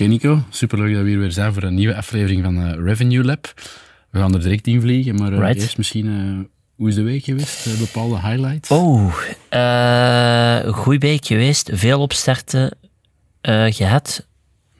Oké 0.00 0.08
Nico, 0.08 0.44
superleuk 0.50 0.94
dat 0.94 1.02
we 1.02 1.08
hier 1.08 1.18
weer 1.18 1.32
zijn 1.32 1.52
voor 1.52 1.62
een 1.62 1.74
nieuwe 1.74 1.96
aflevering 1.96 2.44
van 2.44 2.66
uh, 2.66 2.72
Revenue 2.84 3.24
Lab. 3.24 3.52
We 4.10 4.18
gaan 4.18 4.34
er 4.34 4.40
direct 4.40 4.66
in 4.66 4.80
vliegen, 4.80 5.14
maar 5.14 5.32
uh, 5.32 5.38
Right. 5.38 5.60
eerst 5.60 5.76
misschien, 5.76 6.06
uh, 6.06 6.38
hoe 6.74 6.88
is 6.88 6.94
de 6.94 7.02
week 7.02 7.24
geweest? 7.24 7.78
Bepaalde 7.78 8.20
highlights? 8.20 8.68
Oh, 8.68 9.14
uh, 9.50 10.72
goede 10.72 10.98
week 10.98 11.26
geweest. 11.26 11.70
Veel 11.72 12.00
opstarten 12.00 12.76
gehad. 13.70 14.26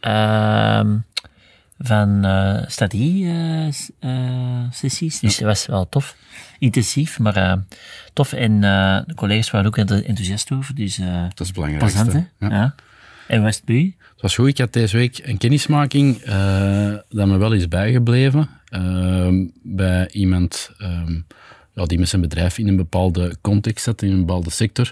Uh, 0.01 0.80
van 1.78 2.25
strategie-sessies. 2.66 5.20
dus 5.20 5.37
dat 5.37 5.47
was 5.47 5.66
wel 5.66 5.89
tof. 5.89 6.16
Intensief, 6.59 7.19
maar 7.19 7.59
tof. 8.12 8.33
En 8.33 8.61
de 9.06 9.14
collega's 9.14 9.50
waren 9.50 9.66
ook 9.66 9.77
enthousiast 9.77 10.52
over. 10.52 10.75
Dus, 10.75 10.97
dat 11.34 11.47
is 11.47 11.52
belangrijk. 11.52 11.92
Ja. 12.39 12.48
ja. 12.48 12.75
En 13.27 13.42
was 13.42 13.56
het 13.56 13.64
bij? 13.64 13.95
Het 14.20 14.29
was 14.29 14.38
goed. 14.38 14.48
Ik 14.48 14.59
had 14.59 14.73
deze 14.73 14.97
week 14.97 15.20
een 15.23 15.38
kennismaking 15.38 16.27
uh, 16.27 16.95
dat 17.08 17.27
me 17.27 17.36
wel 17.36 17.53
is 17.53 17.69
bijgebleven. 17.69 18.48
Uh, 18.70 19.28
bij 19.62 20.08
iemand 20.12 20.70
um, 20.83 21.27
ja, 21.75 21.84
die 21.84 21.98
met 21.98 22.08
zijn 22.08 22.22
bedrijf 22.22 22.58
in 22.58 22.69
een 22.69 22.77
bepaalde 22.77 23.36
context 23.41 23.84
zat, 23.84 24.03
in 24.03 24.12
een 24.12 24.25
bepaalde 24.25 24.50
sector. 24.50 24.91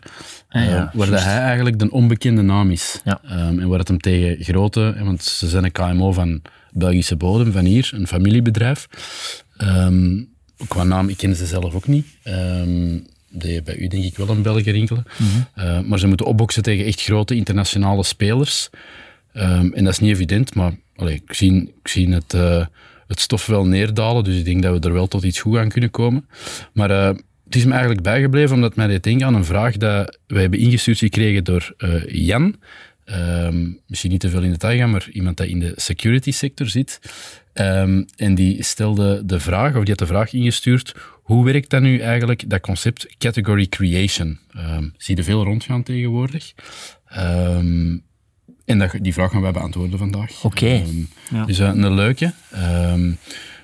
Ah, 0.48 0.64
ja, 0.64 0.82
uh, 0.82 0.94
waar 0.94 1.10
dat 1.10 1.22
hij 1.22 1.38
eigenlijk 1.38 1.78
de 1.78 1.90
onbekende 1.90 2.42
naam 2.42 2.70
is. 2.70 3.00
Ja. 3.04 3.20
Um, 3.24 3.58
en 3.58 3.68
waar 3.68 3.78
het 3.78 3.88
hem 3.88 4.00
tegen 4.00 4.44
grote, 4.44 4.96
want 5.02 5.22
ze 5.22 5.48
zijn 5.48 5.64
een 5.64 5.72
KMO 5.72 6.12
van 6.12 6.42
Belgische 6.72 7.16
bodem, 7.16 7.52
van 7.52 7.64
hier, 7.64 7.90
een 7.94 8.06
familiebedrijf. 8.06 8.88
Um, 9.58 10.28
qua 10.68 10.82
naam, 10.82 11.08
ik 11.08 11.16
ken 11.16 11.36
ze 11.36 11.46
zelf 11.46 11.74
ook 11.74 11.86
niet. 11.86 12.06
De, 13.30 13.60
bij 13.64 13.76
u 13.76 13.86
denk 13.86 14.04
ik 14.04 14.16
wel 14.16 14.28
een 14.28 14.42
België 14.42 14.70
rinkelen. 14.70 15.04
Mhm. 15.18 15.22
Mm 15.22 15.46
-hmm. 15.54 15.64
uh, 15.64 15.80
maar 15.80 15.98
ze 15.98 16.06
moeten 16.06 16.26
opboksen 16.26 16.62
tegen 16.62 16.86
echt 16.86 17.02
grote 17.02 17.34
internationale 17.34 18.04
spelers. 18.04 18.70
Um, 19.34 19.74
en 19.74 19.84
dat 19.84 19.92
is 19.92 19.98
niet 19.98 20.12
evident, 20.14 20.54
maar 20.54 20.72
allee, 20.96 21.14
ik, 21.14 21.32
zie, 21.32 21.74
zie 21.82 22.14
het, 22.14 22.36
stof 23.08 23.46
wel 23.46 23.66
neerdalen. 23.66 24.24
Dus 24.24 24.36
ik 24.36 24.44
denk 24.44 24.62
dat 24.62 24.80
we 24.80 24.88
er 24.88 24.94
wel 24.94 25.08
tot 25.08 25.22
iets 25.22 25.40
goed 25.40 25.56
aan 25.56 25.68
kunnen 25.68 25.90
komen. 25.90 26.28
Maar 26.72 26.90
uh, 26.90 27.06
het 27.44 27.56
is 27.56 27.64
me 27.64 27.70
eigenlijk 27.70 28.02
bijgebleven 28.02 28.54
omdat 28.54 28.76
mij 28.76 28.86
dit 28.86 29.02
denkt 29.02 29.22
aan 29.22 29.34
een 29.34 29.44
vraag 29.44 29.76
dat 29.76 30.18
wij 30.26 30.40
hebben 30.40 30.58
ingestuurd 30.58 30.98
gekregen 30.98 31.44
door 31.44 31.74
Jan. 32.06 32.56
Um, 33.10 33.78
misschien 33.86 34.10
niet 34.10 34.20
te 34.20 34.28
veel 34.28 34.42
in 34.42 34.50
detail 34.50 34.78
gaan, 34.78 34.90
maar 34.90 35.08
iemand 35.12 35.36
dat 35.36 35.46
in 35.46 35.58
de 35.58 35.72
security 35.76 36.30
sector 36.30 36.68
zit. 36.68 37.00
Um, 37.54 38.06
en 38.16 38.34
die 38.34 38.62
stelde 38.62 39.22
de 39.24 39.40
vraag, 39.40 39.68
of 39.76 39.80
die 39.80 39.88
had 39.88 39.98
de 39.98 40.06
vraag 40.06 40.32
ingestuurd, 40.32 40.94
hoe 41.22 41.44
werkt 41.44 41.70
dat 41.70 41.82
nu 41.82 41.98
eigenlijk, 41.98 42.50
dat 42.50 42.60
concept 42.60 43.14
category 43.18 43.66
creation? 43.66 44.38
Um, 44.56 44.94
zie 44.96 45.16
je 45.16 45.22
veel 45.22 45.44
rondgaan 45.44 45.82
tegenwoordig. 45.82 46.52
Um, 47.16 48.02
en 48.68 48.78
dat, 48.78 48.94
die 49.00 49.12
vraag 49.12 49.30
gaan 49.30 49.40
wij 49.40 49.52
beantwoorden 49.52 49.98
vandaag. 49.98 50.44
Oké. 50.44 50.46
Okay. 50.46 51.06
Ja. 51.30 51.44
Dus 51.44 51.58
uh, 51.58 51.66
een 51.66 51.94
leuke. 51.94 52.32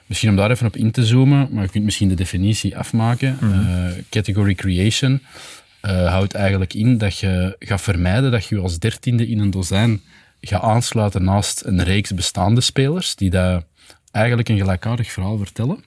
misschien 0.06 0.30
om 0.30 0.36
daar 0.36 0.50
even 0.50 0.66
op 0.66 0.76
in 0.76 0.90
te 0.90 1.04
zoomen, 1.04 1.48
maar 1.50 1.62
je 1.62 1.70
kunt 1.70 1.84
misschien 1.84 2.08
de 2.08 2.14
definitie 2.14 2.76
afmaken. 2.76 3.38
Mm 3.40 3.52
-hmm. 3.52 3.86
uh, 3.86 3.92
category 4.10 4.54
creation 4.54 5.20
uh, 5.82 6.08
houdt 6.08 6.34
eigenlijk 6.34 6.74
in 6.74 6.98
dat 6.98 7.18
je 7.18 7.56
gaat 7.58 7.80
vermijden 7.80 8.30
dat 8.30 8.46
je 8.46 8.58
als 8.58 8.78
dertiende 8.78 9.28
in 9.28 9.38
een 9.38 9.50
dozijn 9.50 10.00
gaat 10.40 10.62
aansluiten 10.62 11.24
naast 11.24 11.62
een 11.64 11.82
reeks 11.82 12.14
bestaande 12.14 12.60
spelers, 12.60 13.14
die 13.14 13.30
dat 13.30 13.64
eigenlijk 14.10 14.48
een 14.48 14.58
gelijkaardig 14.58 15.12
verhaal 15.12 15.38
vertellen. 15.38 15.84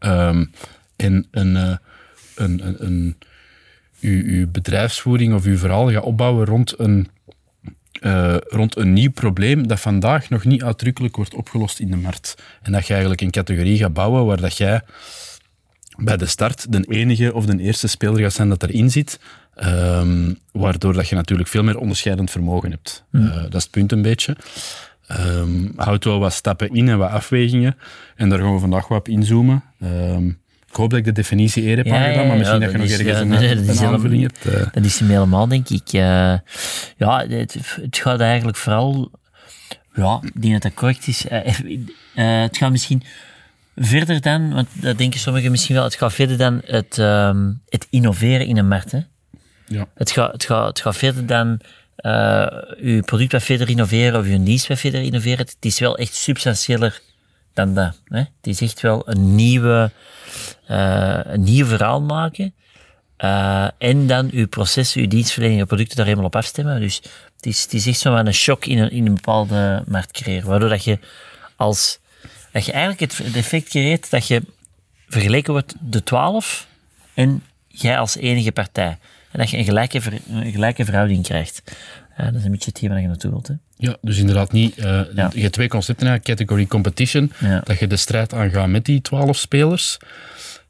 Um, 0.00 0.50
en 0.96 1.26
een, 1.30 1.54
uh, 1.54 1.76
een, 2.34 2.66
een, 2.66 2.86
een, 2.86 3.18
uw, 4.00 4.22
uw 4.24 4.50
bedrijfsvoering 4.50 5.34
of 5.34 5.44
uw 5.44 5.58
verhaal 5.58 5.90
gaat 5.90 6.02
opbouwen 6.02 6.46
rond 6.46 6.78
een, 6.78 7.08
uh, 8.00 8.36
rond 8.48 8.76
een 8.76 8.92
nieuw 8.92 9.10
probleem 9.10 9.66
dat 9.66 9.80
vandaag 9.80 10.28
nog 10.28 10.44
niet 10.44 10.62
uitdrukkelijk 10.62 11.16
wordt 11.16 11.34
opgelost 11.34 11.80
in 11.80 11.90
de 11.90 11.96
markt. 11.96 12.34
En 12.62 12.72
dat 12.72 12.86
je 12.86 12.92
eigenlijk 12.92 13.20
een 13.22 13.30
categorie 13.30 13.78
gaat 13.78 13.92
bouwen 13.92 14.26
waar 14.26 14.40
dat 14.40 14.56
jij 14.56 14.80
bij 15.96 16.16
de 16.16 16.26
start 16.26 16.72
de 16.72 16.84
enige 16.88 17.34
of 17.34 17.46
de 17.46 17.58
eerste 17.58 17.88
speler 17.88 18.20
gaat 18.20 18.32
zijn 18.32 18.48
dat 18.48 18.62
erin 18.62 18.90
zit, 18.90 19.20
um, 19.64 20.38
waardoor 20.52 20.92
dat 20.92 21.08
je 21.08 21.14
natuurlijk 21.14 21.48
veel 21.48 21.62
meer 21.62 21.78
onderscheidend 21.78 22.30
vermogen 22.30 22.70
hebt. 22.70 23.04
Mm. 23.10 23.22
Uh, 23.22 23.34
dat 23.42 23.54
is 23.54 23.62
het 23.62 23.70
punt 23.70 23.92
een 23.92 24.02
beetje. 24.02 24.36
Um, 25.10 25.72
houdt 25.76 26.04
wel 26.04 26.18
wat 26.18 26.32
stappen 26.32 26.70
in 26.74 26.88
en 26.88 26.98
wat 26.98 27.10
afwegingen. 27.10 27.76
En 28.16 28.28
daar 28.28 28.38
gaan 28.38 28.54
we 28.54 28.60
vandaag 28.60 28.88
wat 28.88 28.98
op 28.98 29.08
inzoomen. 29.08 29.62
Um, 29.82 30.38
ik 30.76 30.82
hoop 30.82 30.90
dat 30.90 30.98
ik 30.98 31.04
de 31.04 31.12
definitie 31.12 31.66
eer 31.66 31.76
heb 31.76 31.86
ja, 31.86 31.96
aangedaan, 31.96 32.26
maar 32.26 32.36
misschien 32.36 32.60
ja, 32.60 32.66
dat 32.66 32.74
je 32.74 32.78
nog 32.78 32.90
ergens 32.90 33.08
ja, 33.08 33.20
een, 33.20 33.28
nee, 33.28 33.50
een 33.50 33.66
dat 33.66 33.74
is 33.74 33.82
aanvulling 33.82 34.22
hebt. 34.22 34.46
Uh. 34.46 34.66
Dat 34.72 34.84
is 34.84 34.98
hem 34.98 35.08
helemaal, 35.08 35.48
denk 35.48 35.68
ik. 35.68 35.92
Uh, 35.92 36.00
ja, 36.96 37.26
het, 37.28 37.56
het, 37.80 37.96
gaat 37.98 38.20
eigenlijk 38.20 38.56
vooral... 38.56 39.10
Ja, 39.94 40.20
ik 40.22 40.42
denk 40.42 40.52
dat 40.52 40.62
dat 40.62 40.74
correct 40.74 41.06
is. 41.06 41.26
Uh, 41.26 42.42
het 42.44 42.56
gaat 42.56 42.70
misschien 42.70 43.02
verder 43.76 44.20
dan, 44.20 44.54
want 44.54 44.68
dat 44.72 44.98
denken 44.98 45.20
sommigen 45.20 45.50
misschien 45.50 45.74
wel, 45.74 45.84
het 45.84 45.94
gaat 45.94 46.12
verder 46.12 46.36
dan 46.36 46.60
het, 46.64 46.98
um, 46.98 47.60
het 47.68 47.86
innoveren 47.90 48.46
in 48.46 48.56
een 48.56 48.68
markt. 48.68 48.92
Hè? 48.92 49.00
Ja. 49.66 49.88
Het, 49.94 50.10
gaat, 50.10 50.32
het, 50.32 50.44
gaat, 50.44 50.68
het 50.68 50.80
gaat 50.80 50.96
verder 50.96 51.26
dan 51.26 51.60
je 52.80 53.02
product 53.04 53.32
wat 53.32 53.42
verder 53.42 53.68
innoveren 53.68 54.20
of 54.20 54.26
je 54.26 54.42
dienst 54.42 54.66
wat 54.66 54.78
verder 54.78 55.02
innoveren. 55.02 55.38
Het 55.38 55.56
is 55.60 55.78
wel 55.78 55.96
echt 55.98 56.14
substantiëler 56.14 57.00
dan 57.56 57.74
dat. 57.74 58.00
Hè? 58.04 58.18
Het 58.18 58.46
is 58.46 58.60
echt 58.60 58.80
wel 58.80 59.08
een 59.08 59.34
nieuwe, 59.34 59.90
uh, 60.70 61.20
een 61.22 61.42
nieuw 61.42 61.66
verhaal 61.66 62.02
maken. 62.02 62.54
Uh, 63.24 63.68
en 63.78 64.06
dan 64.06 64.30
uw 64.32 64.48
proces, 64.48 64.94
uw 64.94 65.08
dienstverlening, 65.08 65.60
uw 65.60 65.66
producten 65.66 65.96
daar 65.96 66.04
helemaal 66.04 66.26
op 66.26 66.36
afstemmen. 66.36 66.80
Dus 66.80 66.96
het 67.36 67.46
is, 67.46 67.62
het 67.62 67.74
is 67.74 67.86
echt 67.86 68.04
een 68.04 68.34
shock 68.34 68.64
in 68.64 68.78
een, 68.78 68.90
in 68.90 69.06
een 69.06 69.14
bepaalde 69.14 69.82
markt 69.86 70.12
creëren. 70.12 70.48
Waardoor 70.48 70.68
dat 70.68 70.84
je 70.84 70.98
als 71.56 71.98
dat 72.52 72.64
je 72.64 72.72
eigenlijk 72.72 73.12
het, 73.12 73.34
effect 73.34 73.68
creëert 73.68 74.10
dat 74.10 74.26
je 74.26 74.42
vergeleken 75.08 75.52
wordt 75.52 75.74
de 75.80 76.02
twaalf 76.02 76.66
en 77.14 77.42
jij 77.68 77.98
als 77.98 78.16
enige 78.16 78.52
partij. 78.52 78.98
En 79.32 79.38
dat 79.38 79.50
je 79.50 79.56
een 79.56 79.64
gelijke, 79.64 80.00
ver, 80.00 80.20
gelijke 80.30 80.84
verhouding 80.84 81.22
krijgt. 81.22 81.62
Uh, 82.10 82.26
dat 82.26 82.34
is 82.34 82.44
een 82.44 82.50
beetje 82.50 82.70
het 82.70 82.80
thema 82.80 82.92
dat 82.92 83.02
je 83.02 83.08
naartoe 83.08 83.30
wilt. 83.30 83.50
Ja, 83.76 83.96
dus 84.00 84.18
inderdaad 84.18 84.52
niet. 84.52 84.78
Uh, 84.78 84.84
ja. 85.14 85.30
Je 85.34 85.40
hebt 85.40 85.52
twee 85.52 85.68
concepten, 85.68 86.06
hè. 86.06 86.20
category 86.20 86.66
competition, 86.66 87.32
ja. 87.38 87.60
dat 87.64 87.78
je 87.78 87.86
de 87.86 87.96
strijd 87.96 88.34
aangaat 88.34 88.68
met 88.68 88.84
die 88.84 89.00
twaalf 89.00 89.36
spelers. 89.36 89.98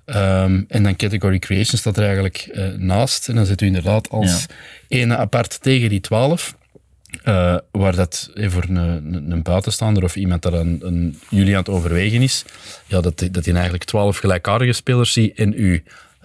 Um, 0.07 0.65
en 0.69 0.83
dan 0.83 0.97
category 0.97 1.39
creation 1.39 1.79
staat 1.79 1.97
er 1.97 2.05
eigenlijk 2.05 2.49
uh, 2.53 2.69
naast. 2.77 3.29
En 3.29 3.35
dan 3.35 3.47
zit 3.47 3.61
u 3.61 3.67
inderdaad 3.67 4.09
als 4.09 4.47
ja. 4.89 4.99
ene 4.99 5.17
apart 5.17 5.63
tegen 5.63 5.89
die 5.89 6.01
twaalf. 6.01 6.57
Uh, 7.25 7.57
waar 7.71 7.97
dat 7.97 8.31
eh, 8.35 8.51
voor 8.51 8.63
een, 8.69 8.77
een, 8.77 9.31
een, 9.31 9.43
buitenstaander 9.43 10.03
of 10.03 10.17
iemand 10.17 10.43
dat 10.43 10.53
een, 10.53 10.81
een, 10.83 11.19
jullie 11.29 11.53
aan 11.53 11.59
het 11.59 11.69
overwegen 11.69 12.23
is, 12.23 12.45
ja, 12.87 13.01
dat, 13.01 13.29
dat 13.31 13.45
je 13.45 13.53
eigenlijk 13.53 13.85
twaalf 13.85 14.19
gelijkaardige 14.19 14.73
spelers 14.73 15.13
ziet 15.13 15.39
in 15.39 15.53
u. 15.57 15.83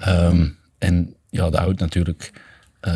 Um, 0.08 0.58
en 0.78 1.16
ja, 1.30 1.50
dat 1.50 1.60
houdt 1.60 1.80
natuurlijk 1.80 2.32
uh, 2.82 2.94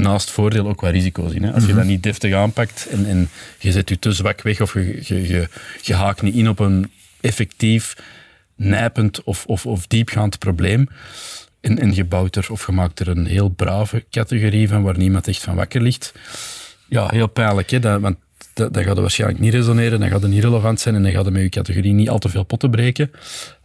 naast 0.00 0.30
voordeel 0.30 0.68
ook 0.68 0.80
wat 0.80 0.90
risico's 0.90 1.32
in. 1.32 1.42
Hè? 1.42 1.52
Als 1.52 1.66
je 1.66 1.74
dat 1.74 1.84
niet 1.84 2.02
deftig 2.02 2.34
aanpakt 2.34 2.86
en, 2.90 3.06
en 3.06 3.28
je 3.58 3.72
zet 3.72 3.88
je 3.88 3.98
te 3.98 4.12
zwak 4.12 4.42
weg 4.42 4.60
of 4.60 4.74
je, 4.74 5.00
je, 5.02 5.28
je, 5.28 5.48
je 5.82 5.94
haakt 5.94 6.22
niet 6.22 6.34
in 6.34 6.48
op 6.48 6.58
een 6.58 6.90
effectief, 7.20 7.96
nijpend 8.54 9.22
of, 9.22 9.46
of, 9.46 9.66
of 9.66 9.86
diepgaand 9.86 10.38
probleem, 10.38 10.88
en, 11.60 11.78
en 11.78 11.94
je 11.94 12.04
bouwt 12.04 12.36
er 12.36 12.46
of 12.50 12.66
je 12.66 12.72
maakt 12.72 13.00
er 13.00 13.08
een 13.08 13.26
heel 13.26 13.48
brave 13.48 14.04
categorie 14.10 14.68
van 14.68 14.82
waar 14.82 14.98
niemand 14.98 15.28
echt 15.28 15.42
van 15.42 15.54
wakker 15.54 15.82
ligt. 15.82 16.12
Ja, 16.88 17.08
heel 17.08 17.26
pijnlijk, 17.26 17.70
hè? 17.70 17.78
Dat, 17.78 18.00
want 18.00 18.16
dat, 18.58 18.74
dat 18.74 18.84
gaat 18.84 18.96
er 18.96 19.00
waarschijnlijk 19.00 19.40
niet 19.40 19.54
resoneren, 19.54 20.00
dan 20.00 20.08
gaat 20.08 20.26
niet 20.26 20.42
relevant 20.42 20.80
zijn 20.80 20.94
en 20.94 21.02
dan 21.02 21.12
gaat 21.12 21.24
het 21.24 21.34
met 21.34 21.42
je 21.42 21.48
categorie 21.48 21.92
niet 21.92 22.08
al 22.08 22.18
te 22.18 22.28
veel 22.28 22.42
potten 22.42 22.70
breken. 22.70 23.10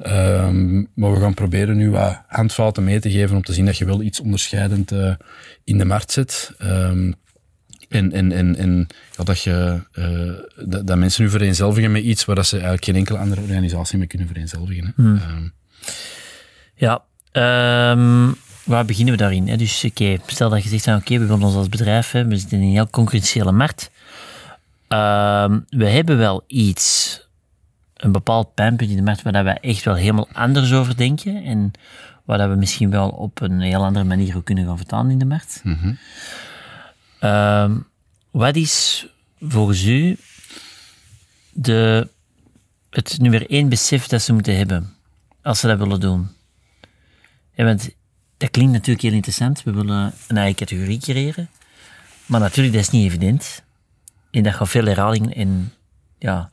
Um, 0.07 0.87
maar 0.95 1.13
we 1.13 1.19
gaan 1.19 1.33
proberen 1.33 1.77
nu 1.77 1.89
wat 1.89 2.21
handvaten 2.27 2.83
mee 2.83 2.99
te 2.99 3.11
geven 3.11 3.35
om 3.35 3.43
te 3.43 3.53
zien 3.53 3.65
dat 3.65 3.77
je 3.77 3.85
wel 3.85 4.01
iets 4.01 4.19
onderscheidend 4.19 4.91
uh, 4.91 5.13
in 5.63 5.77
de 5.77 5.85
markt 5.85 6.11
zet. 6.11 6.51
Um, 6.61 7.15
en, 7.89 8.11
en, 8.11 8.31
en, 8.31 8.55
en 8.55 8.87
ja, 9.17 9.23
dat, 9.23 9.41
je, 9.41 9.81
uh, 9.93 10.67
dat, 10.67 10.87
dat, 10.87 10.97
mensen 10.97 11.23
nu 11.23 11.29
vereenzelvigen 11.29 11.91
met 11.91 12.03
iets 12.03 12.25
waar 12.25 12.35
dat 12.35 12.45
ze 12.45 12.53
eigenlijk 12.53 12.85
geen 12.85 12.95
enkele 12.95 13.17
andere 13.17 13.41
organisatie 13.41 13.97
mee 13.97 14.07
kunnen 14.07 14.27
vereenzelvigen. 14.27 14.85
Hè? 14.85 14.91
Hmm. 14.95 15.21
Um, 15.35 15.53
ja, 16.75 17.03
waar 18.63 18.85
beginnen 18.85 19.13
we 19.13 19.19
daarin? 19.19 19.47
Hè? 19.47 19.57
Dus 19.57 19.83
okay, 19.83 20.19
stel 20.25 20.49
dat 20.49 20.63
je 20.63 20.69
zegt, 20.69 20.87
oké, 20.87 20.97
okay, 20.97 21.19
we 21.19 21.25
willen 21.25 21.43
ons 21.43 21.55
als 21.55 21.69
bedrijf, 21.69 22.11
hè, 22.11 22.25
we 22.25 22.37
zitten 22.37 22.57
in 22.57 22.63
een 22.63 22.71
heel 22.71 22.89
concurrentiële 22.89 23.51
markt. 23.51 23.91
Ehm, 24.93 25.59
we 25.69 25.89
hebben 25.89 26.17
wel 26.17 26.43
iets, 26.47 27.19
een 27.95 28.11
bepaald 28.11 28.53
pijnpunt 28.53 28.89
in 28.89 28.95
de 28.95 29.01
markt 29.01 29.21
waar 29.21 29.43
wij 29.43 29.57
echt 29.61 29.83
wel 29.83 29.95
helemaal 29.95 30.27
anders 30.33 30.73
over 30.73 30.97
denken 30.97 31.43
en 31.43 31.71
waar 32.25 32.37
dat 32.37 32.49
we 32.49 32.55
misschien 32.55 32.89
wel 32.89 33.09
op 33.09 33.41
een 33.41 33.61
heel 33.61 33.83
andere 33.83 34.05
manier 34.05 34.35
ook 34.35 34.45
kunnen 34.45 34.65
gaan 34.65 34.77
vertalen 34.77 35.11
in 35.11 35.19
de 35.19 35.25
markt. 35.25 35.61
Ehm, 37.19 37.77
wat 38.31 38.55
is 38.55 39.07
volgens 39.39 39.83
u 39.83 40.17
de, 41.51 42.07
het 42.89 43.17
nummer 43.19 43.49
één 43.49 43.69
besef 43.69 44.07
dat 44.07 44.21
ze 44.21 44.33
moeten 44.33 44.57
hebben 44.57 44.93
als 45.41 45.59
ze 45.59 45.67
dat 45.67 45.77
willen 45.77 45.99
doen? 45.99 46.29
Ja, 47.53 47.63
want 47.63 47.89
dat 48.37 48.49
klinkt 48.49 48.71
natuurlijk 48.71 49.01
heel 49.01 49.13
interessant. 49.13 49.63
We 49.63 49.71
willen 49.71 50.13
een 50.27 50.37
eigen 50.37 50.55
categorie 50.55 50.99
creëren. 50.99 51.49
Maar 52.25 52.39
natuurlijk, 52.39 52.75
dat 52.75 52.83
is 52.83 52.89
niet 52.89 53.05
evident. 53.05 53.63
En 54.33 54.43
dat 54.43 54.53
gaat 54.53 54.69
veel 54.69 54.85
herhaling 54.85 55.35
en 55.35 55.73
ja, 56.19 56.51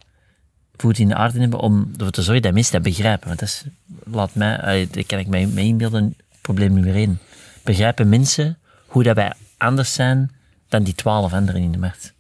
voet 0.77 0.99
in 0.99 1.09
de 1.09 1.15
aarde 1.15 1.41
hebben 1.41 1.59
om 1.59 1.91
ervoor 1.97 2.11
te 2.11 2.23
zorgen 2.23 2.43
dat 2.43 2.53
mensen 2.53 2.73
dat 2.73 2.83
begrijpen. 2.83 3.27
Want 3.29 3.41
dat 3.41 3.49
is, 3.49 3.65
laat 4.05 4.35
mij, 4.35 4.89
dat 4.91 5.07
kan 5.07 5.19
ik 5.19 5.27
mij, 5.27 5.47
mij 5.47 5.65
inbeelden, 5.65 6.17
probleem 6.41 6.73
nummer 6.73 6.95
één. 6.95 7.21
Begrijpen 7.63 8.09
mensen 8.09 8.59
hoe 8.87 9.03
dat 9.03 9.17
wij 9.17 9.33
anders 9.57 9.93
zijn 9.93 10.31
dan 10.69 10.83
die 10.83 10.95
twaalf 10.95 11.33
anderen 11.33 11.63
in 11.63 11.73
de 11.73 11.79
markt? 11.79 12.15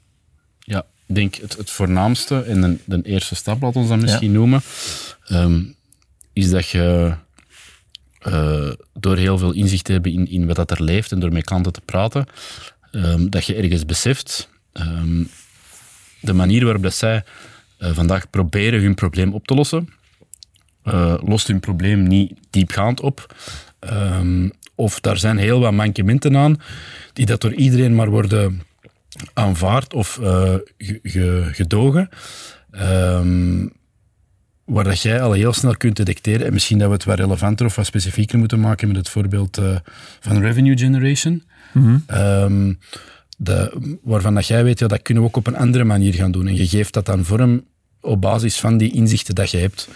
Ja, 0.58 0.84
ik 1.06 1.14
denk 1.14 1.34
het, 1.34 1.56
het 1.56 1.70
voornaamste 1.70 2.42
en 2.42 2.60
de, 2.60 2.78
de 2.84 3.02
eerste 3.02 3.34
stap, 3.34 3.62
laten 3.62 3.82
we 3.82 3.88
dat 3.88 4.00
misschien 4.00 4.32
noemen, 4.32 4.62
ehm, 5.26 5.62
is 6.32 6.50
dat 6.50 6.68
je 6.68 7.14
eh, 8.18 8.70
door 8.92 9.16
heel 9.16 9.38
veel 9.38 9.52
inzicht 9.52 9.84
te 9.84 9.92
hebben 9.92 10.12
in, 10.12 10.30
in 10.30 10.46
wat 10.46 10.56
dat 10.56 10.70
er 10.70 10.82
leeft 10.82 11.12
en 11.12 11.20
door 11.20 11.32
met 11.32 11.44
klanten 11.44 11.72
te 11.72 11.80
praten, 11.80 12.26
ehm, 12.92 13.28
dat 13.28 13.44
je 13.44 13.54
ergens 13.54 13.86
beseft 13.86 14.48
ehm, 14.72 15.24
de 16.20 16.32
manier 16.32 16.64
waarop 16.64 16.82
dat 16.82 16.94
zij 16.94 17.24
eh, 17.78 17.90
vandaag 17.92 18.30
proberen 18.30 18.80
hun 18.80 18.94
probleem 18.94 19.32
op 19.34 19.46
te 19.46 19.54
lossen, 19.54 19.88
eh, 20.82 21.14
lost 21.24 21.46
hun 21.46 21.60
probleem 21.60 22.02
niet 22.02 22.32
diepgaand 22.50 23.00
op. 23.00 23.34
Ehm, 23.78 24.48
of 24.74 25.00
daar 25.00 25.16
zijn 25.16 25.38
heel 25.38 25.60
wat 25.60 25.72
mankementen 25.72 26.36
aan, 26.36 26.60
die 27.12 27.26
dat 27.26 27.40
door 27.40 27.54
iedereen 27.54 27.94
maar 27.94 28.10
worden 28.10 28.62
aanvaard 29.32 29.94
of 29.94 30.18
uh, 30.22 30.54
gedogen. 31.52 32.08
Um, 32.70 33.72
waar 34.64 34.84
dat 34.84 35.02
jij 35.02 35.22
al 35.22 35.32
heel 35.32 35.52
snel 35.52 35.76
kunt 35.76 35.96
detecteren, 35.96 36.46
en 36.46 36.52
misschien 36.52 36.78
dat 36.78 36.86
we 36.88 36.94
het 36.94 37.04
wat 37.04 37.18
relevanter 37.18 37.66
of 37.66 37.76
wat 37.76 37.86
specifieker 37.86 38.38
moeten 38.38 38.60
maken 38.60 38.88
met 38.88 38.96
het 38.96 39.08
voorbeeld 39.08 39.58
uh, 39.58 39.76
van 40.20 40.40
revenue 40.40 40.78
generation. 40.78 41.42
Mm 41.72 41.82
-hmm. 41.82 42.18
um, 42.18 42.78
waarvan 44.02 44.34
dat 44.34 44.46
jij 44.46 44.64
weet, 44.64 44.78
ja, 44.78 44.86
dat 44.86 45.02
kunnen 45.02 45.22
we 45.22 45.28
ook 45.28 45.36
op 45.36 45.46
een 45.46 45.56
andere 45.56 45.84
manier 45.84 46.14
gaan 46.14 46.30
doen. 46.30 46.46
En 46.46 46.56
je 46.56 46.68
geeft 46.68 46.92
dat 46.92 47.06
dan 47.06 47.24
vorm 47.24 47.64
op 48.00 48.20
basis 48.20 48.60
van 48.60 48.76
die 48.76 48.92
inzichten 48.92 49.34
dat 49.34 49.50
je 49.50 49.56
hebt. 49.56 49.88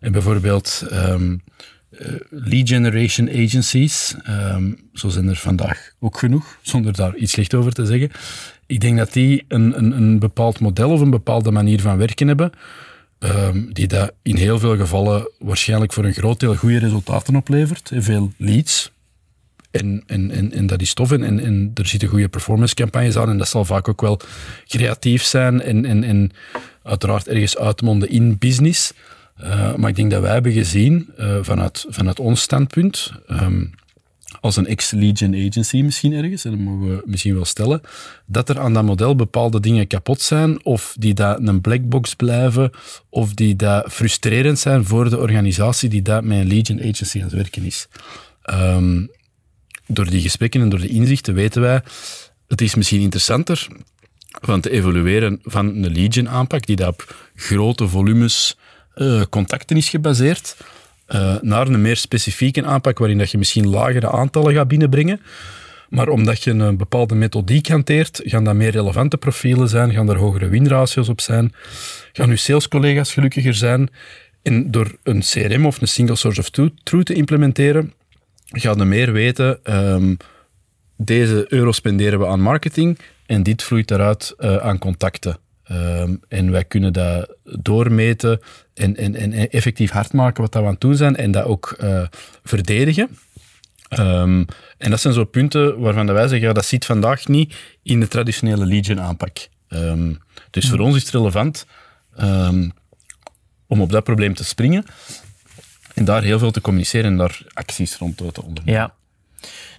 En 0.00 0.12
bijvoorbeeld 0.12 0.86
um, 0.92 1.42
uh, 1.90 2.08
lead 2.30 2.68
generation 2.68 3.28
agencies, 3.28 4.14
um, 4.28 4.78
zo 4.92 5.08
zijn 5.08 5.28
er 5.28 5.36
vandaag 5.36 5.92
ook 6.00 6.18
genoeg, 6.18 6.58
zonder 6.62 6.92
daar 6.92 7.16
iets 7.16 7.32
slecht 7.32 7.54
over 7.54 7.72
te 7.72 7.86
zeggen. 7.86 8.10
Ik 8.66 8.80
denk 8.80 8.98
dat 8.98 9.12
die 9.12 9.44
een, 9.48 9.78
een, 9.78 9.96
een 9.96 10.18
bepaald 10.18 10.60
model 10.60 10.90
of 10.90 11.00
een 11.00 11.10
bepaalde 11.10 11.50
manier 11.50 11.80
van 11.80 11.96
werken 11.96 12.28
hebben, 12.28 12.52
um, 13.18 13.72
die 13.72 13.86
dat 13.86 14.12
in 14.22 14.36
heel 14.36 14.58
veel 14.58 14.76
gevallen 14.76 15.30
waarschijnlijk 15.38 15.92
voor 15.92 16.04
een 16.04 16.12
groot 16.12 16.40
deel 16.40 16.54
goede 16.54 16.78
resultaten 16.78 17.36
oplevert. 17.36 17.90
Veel 17.94 18.32
leads, 18.36 18.92
en, 19.80 20.02
en, 20.06 20.52
en, 20.52 20.66
dat 20.66 20.80
is 20.80 20.94
tof. 20.94 21.12
En, 21.12 21.22
en, 21.22 21.40
en 21.40 21.70
er 21.74 21.86
zitten 21.86 22.08
goede 22.08 22.28
performance 22.28 22.74
campagnes 22.74 23.16
aan. 23.16 23.28
En 23.28 23.38
dat 23.38 23.48
zal 23.48 23.64
vaak 23.64 23.88
ook 23.88 24.00
wel 24.00 24.20
creatief 24.66 25.22
zijn. 25.22 25.60
En, 25.60 25.84
en, 25.84 26.04
en 26.04 26.30
uiteraard 26.82 27.28
ergens 27.28 27.56
uitmonden 27.56 28.08
in 28.08 28.38
business. 28.38 28.92
Uh, 29.42 29.74
maar 29.74 29.90
ik 29.90 29.96
denk 29.96 30.10
dat 30.10 30.22
wij 30.22 30.32
hebben 30.32 30.52
gezien, 30.52 31.10
uh, 31.18 31.36
vanuit, 31.42 31.84
vanuit 31.88 32.20
ons 32.20 32.40
standpunt, 32.40 33.12
um, 33.30 33.70
als 34.40 34.56
een 34.56 34.66
ex-Legion 34.66 35.34
agency 35.34 35.82
misschien 35.82 36.12
ergens, 36.12 36.44
en 36.44 36.50
dat 36.50 36.60
mogen 36.60 36.88
we 36.88 37.02
misschien 37.04 37.34
wel 37.34 37.44
stellen, 37.44 37.80
dat 38.26 38.48
er 38.48 38.60
aan 38.60 38.72
dat 38.72 38.84
model 38.84 39.16
bepaalde 39.16 39.60
dingen 39.60 39.86
kapot 39.86 40.20
zijn, 40.20 40.64
of 40.64 40.96
die 40.98 41.14
dat 41.14 41.38
een 41.48 41.60
blackbox 41.60 42.14
blijven, 42.14 42.70
of 43.08 43.34
die 43.34 43.56
dat 43.56 43.92
frustrerend 43.92 44.58
zijn 44.58 44.84
voor 44.84 45.10
de 45.10 45.18
organisatie 45.18 45.88
die 45.88 46.02
dat 46.02 46.24
met 46.24 46.38
een 46.38 46.46
Legion 46.46 46.78
agency 46.78 47.18
aan 47.18 47.24
het 47.24 47.34
werken 47.34 47.64
is. 47.64 47.88
Um, 48.50 49.10
door 49.86 50.10
die 50.10 50.20
gesprekken 50.20 50.60
en 50.60 50.68
door 50.68 50.80
de 50.80 50.88
inzichten 50.88 51.34
weten 51.34 51.62
wij, 51.62 51.82
het 52.48 52.60
is 52.60 52.74
misschien 52.74 53.00
interessanter 53.00 53.68
van 54.40 54.60
te 54.60 54.70
evolueren 54.70 55.40
van 55.42 55.66
een 55.66 55.92
Legion 55.92 56.28
aanpak, 56.28 56.66
die 56.66 56.76
daar 56.76 56.88
op 56.88 57.14
grote 57.34 57.88
volumes 57.88 58.58
uh, 58.96 59.22
contacten 59.30 59.76
is 59.76 59.88
gebaseerd, 59.88 60.56
uh, 61.08 61.34
naar 61.40 61.66
een 61.66 61.82
meer 61.82 61.96
specifieke 61.96 62.64
aanpak 62.64 62.98
waarin 62.98 63.18
dat 63.18 63.30
je 63.30 63.38
misschien 63.38 63.68
lagere 63.68 64.10
aantallen 64.10 64.54
gaat 64.54 64.68
binnenbrengen. 64.68 65.20
Maar 65.88 66.08
omdat 66.08 66.42
je 66.42 66.50
een 66.50 66.76
bepaalde 66.76 67.14
methodiek 67.14 67.68
hanteert, 67.68 68.20
gaan 68.24 68.44
dat 68.44 68.54
meer 68.54 68.70
relevante 68.70 69.16
profielen 69.16 69.68
zijn, 69.68 69.92
gaan 69.92 70.10
er 70.10 70.16
hogere 70.16 70.48
winratio's 70.48 71.08
op 71.08 71.20
zijn, 71.20 71.52
gaan 72.12 72.28
je 72.28 72.36
salescollega's 72.36 73.12
gelukkiger 73.12 73.54
zijn. 73.54 73.90
En 74.42 74.70
door 74.70 74.96
een 75.02 75.20
CRM 75.20 75.66
of 75.66 75.80
een 75.80 75.88
single 75.88 76.16
source 76.16 76.40
of 76.40 76.50
truth 76.82 77.06
te 77.06 77.14
implementeren, 77.14 77.92
gaan 78.60 78.78
we 78.78 78.84
meer 78.84 79.12
weten, 79.12 79.74
um, 79.92 80.16
deze 80.96 81.46
euro 81.48 81.72
spenderen 81.72 82.18
we 82.18 82.26
aan 82.26 82.40
marketing 82.40 82.98
en 83.26 83.42
dit 83.42 83.62
vloeit 83.62 83.88
daaruit 83.88 84.34
uh, 84.38 84.56
aan 84.56 84.78
contacten. 84.78 85.38
Um, 85.70 86.20
en 86.28 86.50
wij 86.50 86.64
kunnen 86.64 86.92
dat 86.92 87.36
doormeten 87.42 88.40
en, 88.74 88.96
en, 88.96 89.14
en 89.14 89.50
effectief 89.50 89.90
hard 89.90 90.12
maken 90.12 90.42
wat 90.42 90.52
dat 90.52 90.60
we 90.60 90.66
aan 90.66 90.72
het 90.72 90.82
doen 90.82 90.96
zijn 90.96 91.16
en 91.16 91.30
dat 91.30 91.44
ook 91.44 91.76
uh, 91.82 92.06
verdedigen. 92.42 93.08
Um, 93.98 94.46
en 94.78 94.90
dat 94.90 95.00
zijn 95.00 95.14
zo 95.14 95.24
punten 95.24 95.80
waarvan 95.80 96.06
wij 96.06 96.28
zeggen, 96.28 96.48
ja, 96.48 96.54
dat 96.54 96.64
zit 96.64 96.84
vandaag 96.84 97.28
niet 97.28 97.54
in 97.82 98.00
de 98.00 98.08
traditionele 98.08 98.66
Legion 98.66 99.00
aanpak. 99.00 99.48
Um, 99.68 100.18
dus 100.50 100.68
voor 100.68 100.78
ons 100.78 100.96
is 100.96 101.02
het 101.02 101.10
relevant 101.10 101.66
om 103.66 103.80
op 103.80 103.90
dat 103.90 104.04
probleem 104.04 104.34
te 104.34 104.44
springen. 104.44 104.84
En 105.94 106.04
daar 106.04 106.22
heel 106.22 106.38
veel 106.38 106.50
te 106.50 106.60
communiceren 106.60 107.10
en 107.10 107.16
daar 107.16 107.40
acties 107.52 107.96
rond 107.96 108.16
te 108.16 108.42
ondernemen. 108.42 108.80
Ja. 108.80 108.94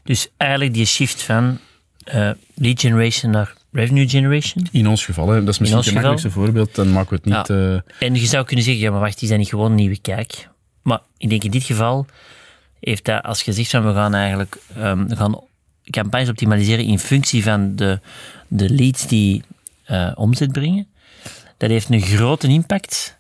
Dus 0.04 0.28
eigenlijk 0.38 0.74
die 0.74 0.86
shift 0.86 1.22
van 1.22 1.60
uh, 2.08 2.30
lead 2.54 2.80
generation 2.80 3.32
naar 3.32 3.54
revenue 3.72 4.10
generation. 4.10 4.68
In 4.72 4.88
ons 4.88 5.06
geval, 5.06 5.30
hè. 5.30 5.40
dat 5.40 5.54
is 5.54 5.60
misschien 5.60 5.82
het 5.82 5.94
makkelijkste 5.94 6.32
voorbeeld, 6.32 6.76
dan 6.76 6.92
maken 6.92 7.10
we 7.10 7.16
het 7.16 7.26
niet... 7.26 7.58
Ja. 7.58 7.74
Uh... 7.74 8.08
En 8.08 8.16
je 8.16 8.26
zou 8.26 8.46
kunnen 8.46 8.66
zeggen, 8.66 8.84
ja, 8.84 8.92
maar 8.92 9.00
wacht, 9.00 9.22
is 9.22 9.30
dat 9.30 9.38
niet 9.38 9.50
gewoon 9.50 9.70
een 9.70 9.76
nieuwe 9.76 10.00
kijk? 10.00 10.50
Maar 10.82 11.00
ik 11.18 11.30
denk 11.30 11.44
in 11.44 11.52
dit 11.52 11.64
geval 11.64 12.06
heeft 12.80 13.06
dat, 13.06 13.24
als 13.24 13.42
je 13.42 13.54
zegt 13.54 13.70
van 13.70 13.86
we 13.86 13.94
gaan 13.94 14.14
eigenlijk 14.14 14.58
um, 14.78 15.08
we 15.08 15.16
gaan 15.16 15.40
campagnes 15.90 16.30
optimaliseren 16.30 16.86
in 16.86 17.00
functie 17.00 17.44
van 17.44 17.76
de, 17.76 18.00
de 18.48 18.70
leads 18.70 19.08
die 19.08 19.44
uh, 19.90 20.12
omzet 20.16 20.52
brengen, 20.52 20.88
dat 21.58 21.70
heeft 21.70 21.90
een 21.90 22.02
grote 22.02 22.48
impact 22.48 23.18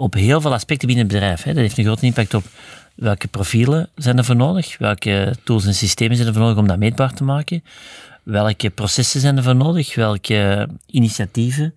op 0.00 0.14
heel 0.14 0.40
veel 0.40 0.52
aspecten 0.52 0.86
binnen 0.86 1.06
het 1.06 1.14
bedrijf. 1.14 1.42
Hè. 1.42 1.52
Dat 1.52 1.62
heeft 1.62 1.78
een 1.78 1.84
grote 1.84 2.06
impact 2.06 2.34
op 2.34 2.44
welke 2.94 3.28
profielen 3.28 3.88
zijn 3.94 4.18
er 4.18 4.24
voor 4.24 4.36
nodig, 4.36 4.78
welke 4.78 5.36
tools 5.44 5.66
en 5.66 5.74
systemen 5.74 6.16
zijn 6.16 6.28
er 6.28 6.34
voor 6.34 6.42
nodig 6.42 6.58
om 6.58 6.66
dat 6.66 6.78
meetbaar 6.78 7.14
te 7.14 7.24
maken, 7.24 7.64
welke 8.22 8.70
processen 8.70 9.20
zijn 9.20 9.36
er 9.36 9.42
voor 9.42 9.56
nodig, 9.56 9.94
welke 9.94 10.68
initiatieven, 10.86 11.74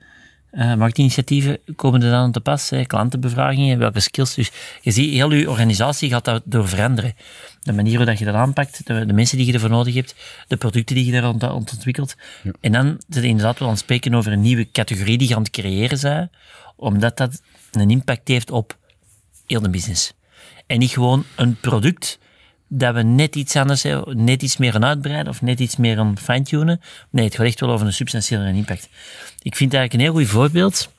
uh, 0.52 0.76
marktinitiatieven 0.76 1.58
komen 1.76 2.02
er 2.02 2.12
dan 2.12 2.32
te 2.32 2.40
pas, 2.40 2.70
hè, 2.70 2.86
klantenbevragingen, 2.86 3.80
welke 3.80 4.00
skills. 4.00 4.34
Dus 4.34 4.52
je 4.82 4.92
ziet, 4.92 5.14
heel 5.14 5.34
je 5.34 5.50
organisatie 5.50 6.10
gaat 6.10 6.26
daardoor 6.26 6.68
veranderen. 6.68 7.14
De 7.62 7.74
manier 7.74 7.98
waarop 7.98 8.18
je 8.18 8.26
dat 8.26 8.36
aanpakt, 8.36 8.88
de, 8.88 9.06
de, 9.06 9.14
mensen 9.14 9.38
die 9.38 9.46
je 9.46 9.54
ervoor 9.54 9.70
nodig 9.70 9.94
hebt, 9.94 10.16
de 10.48 10.58
producten 10.58 10.96
die 10.96 11.06
je 11.06 11.12
daar 11.12 11.30
ont 11.30 11.52
ontwikkelt. 11.52 12.16
Ja. 12.44 12.52
En 12.60 12.72
dan 12.72 12.98
zit 13.10 13.24
je 13.24 13.30
inderdaad 13.30 13.60
wel 13.60 13.68
aan 13.68 13.74
het 13.74 13.84
spreken 13.84 14.14
over 14.14 14.32
een 14.32 14.42
nieuwe 14.42 14.72
categorie 14.72 15.18
die 15.18 15.28
je 15.28 15.36
aan 15.36 15.42
het 15.42 15.52
creëren 15.52 15.98
zijn, 15.98 16.30
omdat 16.76 17.18
dat 17.18 17.42
een 17.72 17.90
impact 17.90 18.28
heeft 18.28 18.52
op 18.52 18.78
heel 19.46 19.62
de 19.62 19.70
business. 19.70 20.14
En 20.68 20.80
niet 20.80 20.92
gewoon 20.92 21.24
een 21.36 21.56
product 21.60 22.20
dat 22.68 22.94
we 22.96 23.02
net 23.02 23.36
iets 23.36 23.56
anders 23.56 23.84
hebben, 23.84 24.24
net 24.24 24.42
iets 24.42 24.58
meer 24.58 24.76
aan 24.76 24.86
uitbreiden 24.86 25.28
of 25.28 25.42
net 25.42 25.60
iets 25.60 25.76
meer 25.76 26.00
aan 26.00 26.18
fine-tunen. 26.18 26.82
Nee, 27.10 27.26
het 27.26 27.36
gaat 27.36 27.46
echt 27.46 27.60
wel 27.60 27.72
over 27.72 27.86
een 27.86 27.94
substantiële 27.94 28.54
impact. 28.54 28.90
Ik 29.42 29.56
vind 29.56 29.74
eigenlijk 29.74 29.94
een 29.94 30.00
heel 30.00 30.22
goed 30.22 30.32
voorbeeld. 30.32 30.92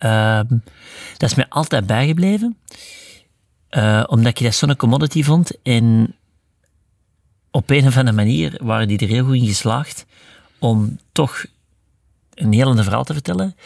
Uh, 0.00 0.40
dat 1.16 1.30
is 1.30 1.34
mij 1.34 1.46
altijd 1.48 1.86
bijgebleven. 1.86 2.56
Uh, 3.70 4.04
omdat 4.06 4.38
je 4.38 4.44
dat 4.44 4.54
zo'n 4.54 4.76
commodity 4.76 5.22
vond. 5.22 5.62
En 5.62 6.14
op 7.50 7.70
een 7.70 7.86
of 7.86 7.96
andere 7.96 8.16
manier 8.16 8.58
waren 8.62 8.88
die 8.88 8.98
er 8.98 9.08
heel 9.08 9.24
goed 9.24 9.34
in 9.34 9.46
geslaagd 9.46 10.06
om 10.58 10.98
toch 11.12 11.44
een 12.34 12.52
heel 12.52 12.68
ander 12.68 12.84
verhaal 12.84 13.04
te 13.04 13.12
vertellen. 13.12 13.56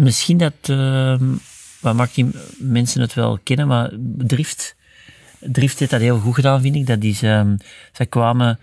Misschien 0.00 0.38
dat 0.38 0.52
uh, 0.70 1.20
wat 1.80 1.94
maakt 1.94 2.14
die 2.14 2.30
mensen 2.58 3.00
het 3.00 3.14
wel 3.14 3.38
kennen, 3.42 3.66
maar 3.66 3.90
Drift, 4.16 4.76
Drift 5.38 5.78
heeft 5.78 5.90
dat 5.90 6.00
heel 6.00 6.18
goed 6.18 6.34
gedaan, 6.34 6.60
vind 6.60 6.76
ik. 6.76 6.86
Dat 6.86 7.02
is, 7.02 7.22
um, 7.22 7.56
zij 7.92 8.06
kwamen, 8.06 8.58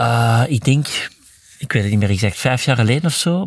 uh, 0.00 0.42
ik 0.48 0.64
denk, 0.64 0.86
ik 1.58 1.72
weet 1.72 1.82
het 1.82 1.90
niet 1.90 2.00
meer 2.00 2.10
exact, 2.10 2.36
vijf 2.36 2.64
jaar 2.64 2.76
geleden 2.76 3.04
of 3.04 3.14
zo, 3.14 3.46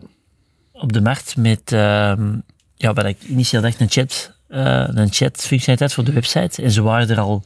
op 0.71 0.93
de 0.93 1.01
markt 1.01 1.37
met, 1.37 1.71
ehm, 1.71 2.37
ja, 2.75 2.93
wat 2.93 3.05
ik 3.05 3.23
initieel 3.23 3.61
dacht, 3.61 3.79
een 3.79 3.89
chat, 3.89 4.33
uh, 4.49 4.87
een 4.87 5.11
chatfunctionaliteit 5.13 5.93
voor 5.93 6.03
de 6.03 6.13
website. 6.13 6.61
En 6.61 6.71
ze 6.71 6.81
waren 6.81 7.09
er 7.09 7.19
al 7.19 7.43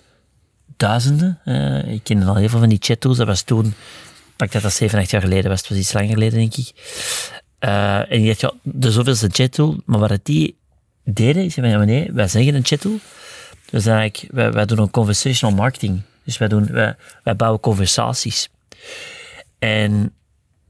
duizenden. 0.78 1.40
Uh, 1.46 1.88
ik 1.88 2.04
kende 2.04 2.26
al 2.26 2.36
heel 2.36 2.50
veel 2.50 2.60
van 2.60 2.70
die 2.70 2.78
chat-tools. 2.82 3.18
Dat 3.18 3.28
was 3.28 3.42
toen, 3.42 3.74
pak 4.36 4.52
dat 4.52 4.62
dat 4.62 4.74
7, 4.74 5.00
8 5.00 5.10
jaar 5.10 5.22
geleden 5.22 5.50
was. 5.50 5.60
Het 5.60 5.70
was 5.70 5.78
iets 5.78 5.94
langer 5.94 6.10
geleden, 6.10 6.40
denk 6.40 6.56
ik. 6.56 6.72
Uh, 7.66 8.12
en 8.12 8.22
ik 8.22 8.26
dacht, 8.26 8.42
ja, 8.42 8.54
de 8.62 8.92
zoveelste 8.92 9.30
chat-tool. 9.32 9.82
Maar 9.86 10.00
wat 10.00 10.20
die 10.24 10.58
deden, 11.04 11.44
is, 11.44 11.56
ja, 11.56 11.84
nee, 11.84 12.12
wij 12.12 12.28
zeggen 12.28 12.56
een 12.56 12.66
chat-tool. 12.66 13.00
Dus 13.70 13.86
eigenlijk, 13.86 14.34
wij, 14.34 14.52
wij 14.52 14.66
doen 14.66 14.80
een 14.80 14.92
conversational 14.92 15.56
marketing. 15.56 16.02
Dus 16.24 16.38
wij, 16.38 16.48
doen, 16.48 16.68
wij, 16.72 16.96
wij 17.24 17.36
bouwen 17.36 17.60
conversaties. 17.60 18.50
En 19.60 20.14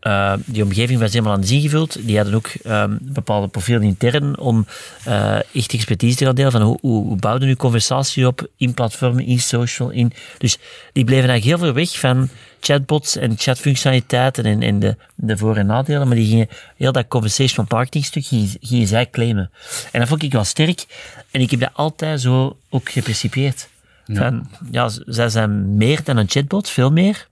uh, 0.08 0.34
die 0.46 0.64
omgeving 0.64 1.00
was 1.00 1.12
helemaal 1.12 1.34
anders 1.34 1.52
ingevuld. 1.52 1.98
Die 2.06 2.18
hadden 2.18 2.36
ook 2.36 2.50
um, 2.66 2.98
bepaalde 3.02 3.48
profielen 3.48 3.84
intern 3.84 4.40
om 4.40 4.66
uh, 5.08 5.36
echt 5.36 5.74
expertise 5.74 6.18
te 6.18 6.26
gaan 6.26 6.36
delen 6.36 6.52
van 6.52 6.62
hoe, 6.62 6.78
hoe, 6.82 7.06
hoe 7.06 7.18
bouwden 7.18 7.48
nu 7.48 7.56
conversatie 7.56 8.28
op 8.28 8.48
in 8.58 8.74
platformen, 8.74 9.26
in 9.26 9.40
social. 9.40 9.90
In, 9.90 10.12
dus 10.38 10.58
die 10.94 11.04
bleven 11.04 11.30
eigenlijk 11.30 11.60
heel 11.60 11.68
veel 11.68 11.84
weg 11.84 12.00
van 12.00 12.30
chatbots 12.60 13.16
en 13.16 13.34
chatfunctionaliteiten 13.38 14.44
en, 14.46 14.62
en 14.62 14.80
de, 14.80 14.96
de 15.16 15.38
voor- 15.38 15.58
en 15.58 15.66
nadelen, 15.66 16.08
maar 16.08 16.16
die 16.16 16.28
gingen 16.28 16.48
heel 16.78 16.92
dat 16.92 17.08
conversational 17.08 17.66
marketing 17.70 18.06
stuk 18.06 18.26
gingen, 18.26 18.50
gingen 18.60 18.88
zij 18.88 19.10
claimen. 19.10 19.52
En 19.92 20.00
dat 20.00 20.10
vond 20.10 20.24
ik 20.24 20.32
wel 20.32 20.44
sterk 20.44 20.86
en 21.32 21.42
ik 21.42 21.52
heb 21.52 21.60
dat 21.60 21.72
altijd 21.74 22.22
zo 22.22 22.58
ook 22.70 22.90
gepercipieerd. 22.92 23.70
Ja. 24.06 24.16
Van, 24.16 24.48
ja, 24.72 24.90
zij 25.06 25.30
zijn 25.30 25.78
meer 25.78 26.04
dan 26.04 26.18
een 26.18 26.30
chatbot, 26.30 26.70
veel 26.70 26.92
meer. 26.92 27.28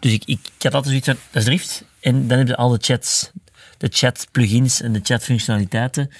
Dus 0.00 0.12
ik, 0.12 0.22
ik, 0.24 0.38
ik 0.56 0.62
had 0.62 0.74
altijd 0.74 0.86
zoiets 0.86 1.06
van, 1.06 1.16
dat 1.30 1.42
is 1.42 1.44
Drift. 1.44 1.84
En 2.00 2.28
dan 2.28 2.38
heb 2.38 2.46
je 2.46 2.56
al 2.56 2.68
de 2.68 2.78
chats, 2.80 3.30
de 3.78 3.88
chat-plugins 3.90 4.80
en 4.80 4.92
de 4.92 5.00
chat-functionaliteiten. 5.02 6.10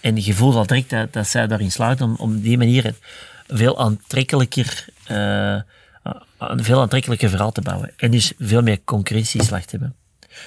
En 0.00 0.24
je 0.24 0.34
voelt 0.34 0.54
al 0.54 0.66
direct 0.66 1.12
dat, 1.12 1.26
zij 1.26 1.46
daarin 1.46 1.72
slaagt 1.72 2.00
om, 2.00 2.14
om 2.14 2.40
die 2.40 2.58
manier 2.58 2.84
een 2.84 2.96
veel 3.46 3.78
aantrekkelijker, 3.78 4.86
uh, 5.10 5.60
een 6.38 6.64
veel 6.64 6.80
aantrekkelijker 6.80 7.28
verhaal 7.28 7.52
te 7.52 7.60
bouwen. 7.60 7.92
En 7.96 8.10
dus 8.10 8.32
veel 8.38 8.62
meer 8.62 8.78
concurrentieslag 8.84 9.64
te 9.64 9.70
hebben. 9.70 9.94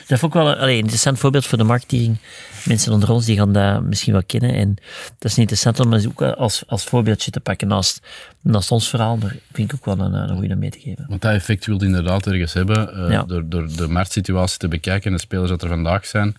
Dat 0.07 0.19
vond 0.19 0.36
ik 0.36 0.41
wel 0.41 0.51
een, 0.51 0.63
een 0.63 0.77
interessant 0.77 1.19
voorbeeld 1.19 1.45
voor 1.45 1.57
de 1.57 1.63
marketing. 1.63 2.17
Mensen 2.65 2.91
onder 2.91 3.12
ons 3.12 3.25
die 3.25 3.38
gaan 3.38 3.53
dat 3.53 3.83
misschien 3.83 4.13
wel 4.13 4.24
kennen. 4.24 4.53
En 4.53 4.75
dat 5.17 5.31
is 5.31 5.36
niet 5.36 5.51
interessant 5.51 5.79
om 5.79 5.91
het 5.91 6.07
ook 6.07 6.21
als, 6.21 6.63
als 6.67 6.83
voorbeeldje 6.83 7.31
te 7.31 7.39
pakken 7.39 7.67
naast, 7.67 8.07
naast 8.41 8.71
ons 8.71 8.89
verhaal. 8.89 9.17
Maar 9.17 9.36
vind 9.51 9.71
ik 9.71 9.77
ook 9.77 9.86
wel 9.86 10.05
een, 10.05 10.13
een 10.13 10.38
goede 10.38 10.55
mee 10.55 10.69
te 10.69 10.79
geven. 10.79 11.05
Want 11.07 11.21
dat 11.21 11.33
effect 11.33 11.65
wil 11.65 11.79
je 11.79 11.86
inderdaad 11.86 12.27
ergens 12.27 12.53
hebben. 12.53 12.98
Uh, 12.98 13.12
ja. 13.12 13.24
door, 13.24 13.50
door 13.50 13.67
de 13.75 13.88
marktsituatie 13.88 14.57
te 14.57 14.67
bekijken 14.67 15.12
en 15.12 15.15
de 15.15 15.21
spelers 15.21 15.50
dat 15.50 15.62
er 15.62 15.69
vandaag 15.69 16.05
zijn. 16.05 16.36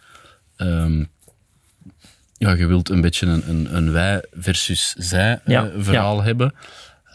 Um, 0.57 1.09
ja, 2.39 2.53
je 2.53 2.67
wilt 2.67 2.89
een 2.89 3.01
beetje 3.01 3.27
een, 3.27 3.49
een, 3.49 3.77
een 3.77 3.93
wij 3.93 4.25
versus 4.33 4.95
zij 4.99 5.41
ja. 5.45 5.65
uh, 5.65 5.71
verhaal 5.79 6.17
ja. 6.17 6.23
hebben. 6.23 6.55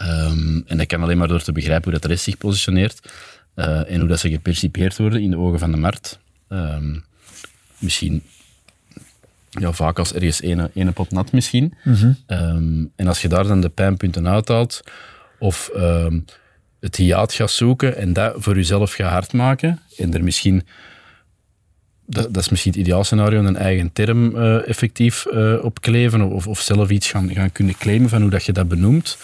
Um, 0.02 0.64
en 0.68 0.78
dat 0.78 0.88
kan 0.88 1.04
alleen 1.04 1.18
maar 1.18 1.28
door 1.28 1.42
te 1.42 1.52
begrijpen 1.52 1.84
hoe 1.84 1.94
dat 1.94 2.02
de 2.02 2.08
rest 2.08 2.24
zich 2.24 2.38
positioneert. 2.38 3.12
Uh, 3.56 3.92
en 3.92 4.00
hoe 4.00 4.10
dat 4.10 4.20
ze 4.20 4.30
gepercipieerd 4.30 4.98
worden 4.98 5.22
in 5.22 5.30
de 5.30 5.38
ogen 5.38 5.60
van 5.60 5.72
de 5.72 5.78
markt. 5.78 6.20
Um, 6.50 7.04
misschien 7.78 8.24
ja, 9.50 9.72
vaak 9.72 10.00
als 10.00 10.14
ergens 10.14 10.42
ene, 10.42 10.72
ene 10.74 10.92
pot 10.92 11.12
nat 11.12 11.32
misschien. 11.32 11.74
Mm 11.84 11.94
-hmm. 11.94 12.18
um, 12.28 12.92
en 12.96 13.08
als 13.08 13.22
je 13.22 13.28
daar 13.28 13.48
dan 13.48 13.62
de 13.62 13.70
pijnpunten 13.70 14.28
uithaalt, 14.28 14.84
of 15.40 15.70
um, 15.76 16.26
het 16.80 16.96
hiaat 16.96 17.34
gaat 17.34 17.52
zoeken 17.52 17.98
en 17.98 18.14
dat 18.14 18.34
voor 18.38 18.56
jezelf 18.56 18.94
gaat 18.94 19.12
hard 19.12 19.34
maken, 19.34 19.80
en 19.98 20.14
er 20.14 20.24
misschien, 20.24 20.68
dat, 22.06 22.34
dat 22.34 22.44
is 22.44 22.50
misschien 22.50 22.72
het 22.72 22.82
ideaalscenario, 22.82 23.44
een 23.44 23.58
eigen 23.58 23.94
term 23.94 24.36
uh, 24.36 24.68
effectief 24.68 25.26
uh, 25.32 25.64
opkleven, 25.64 26.22
of, 26.22 26.48
of 26.48 26.62
zelf 26.62 26.90
iets 26.90 27.12
gaan, 27.12 27.34
gaan 27.34 27.52
kunnen 27.52 27.78
claimen 27.78 28.10
van 28.10 28.22
hoe 28.22 28.30
dat 28.30 28.46
je 28.46 28.52
dat 28.52 28.68
benoemt, 28.68 29.18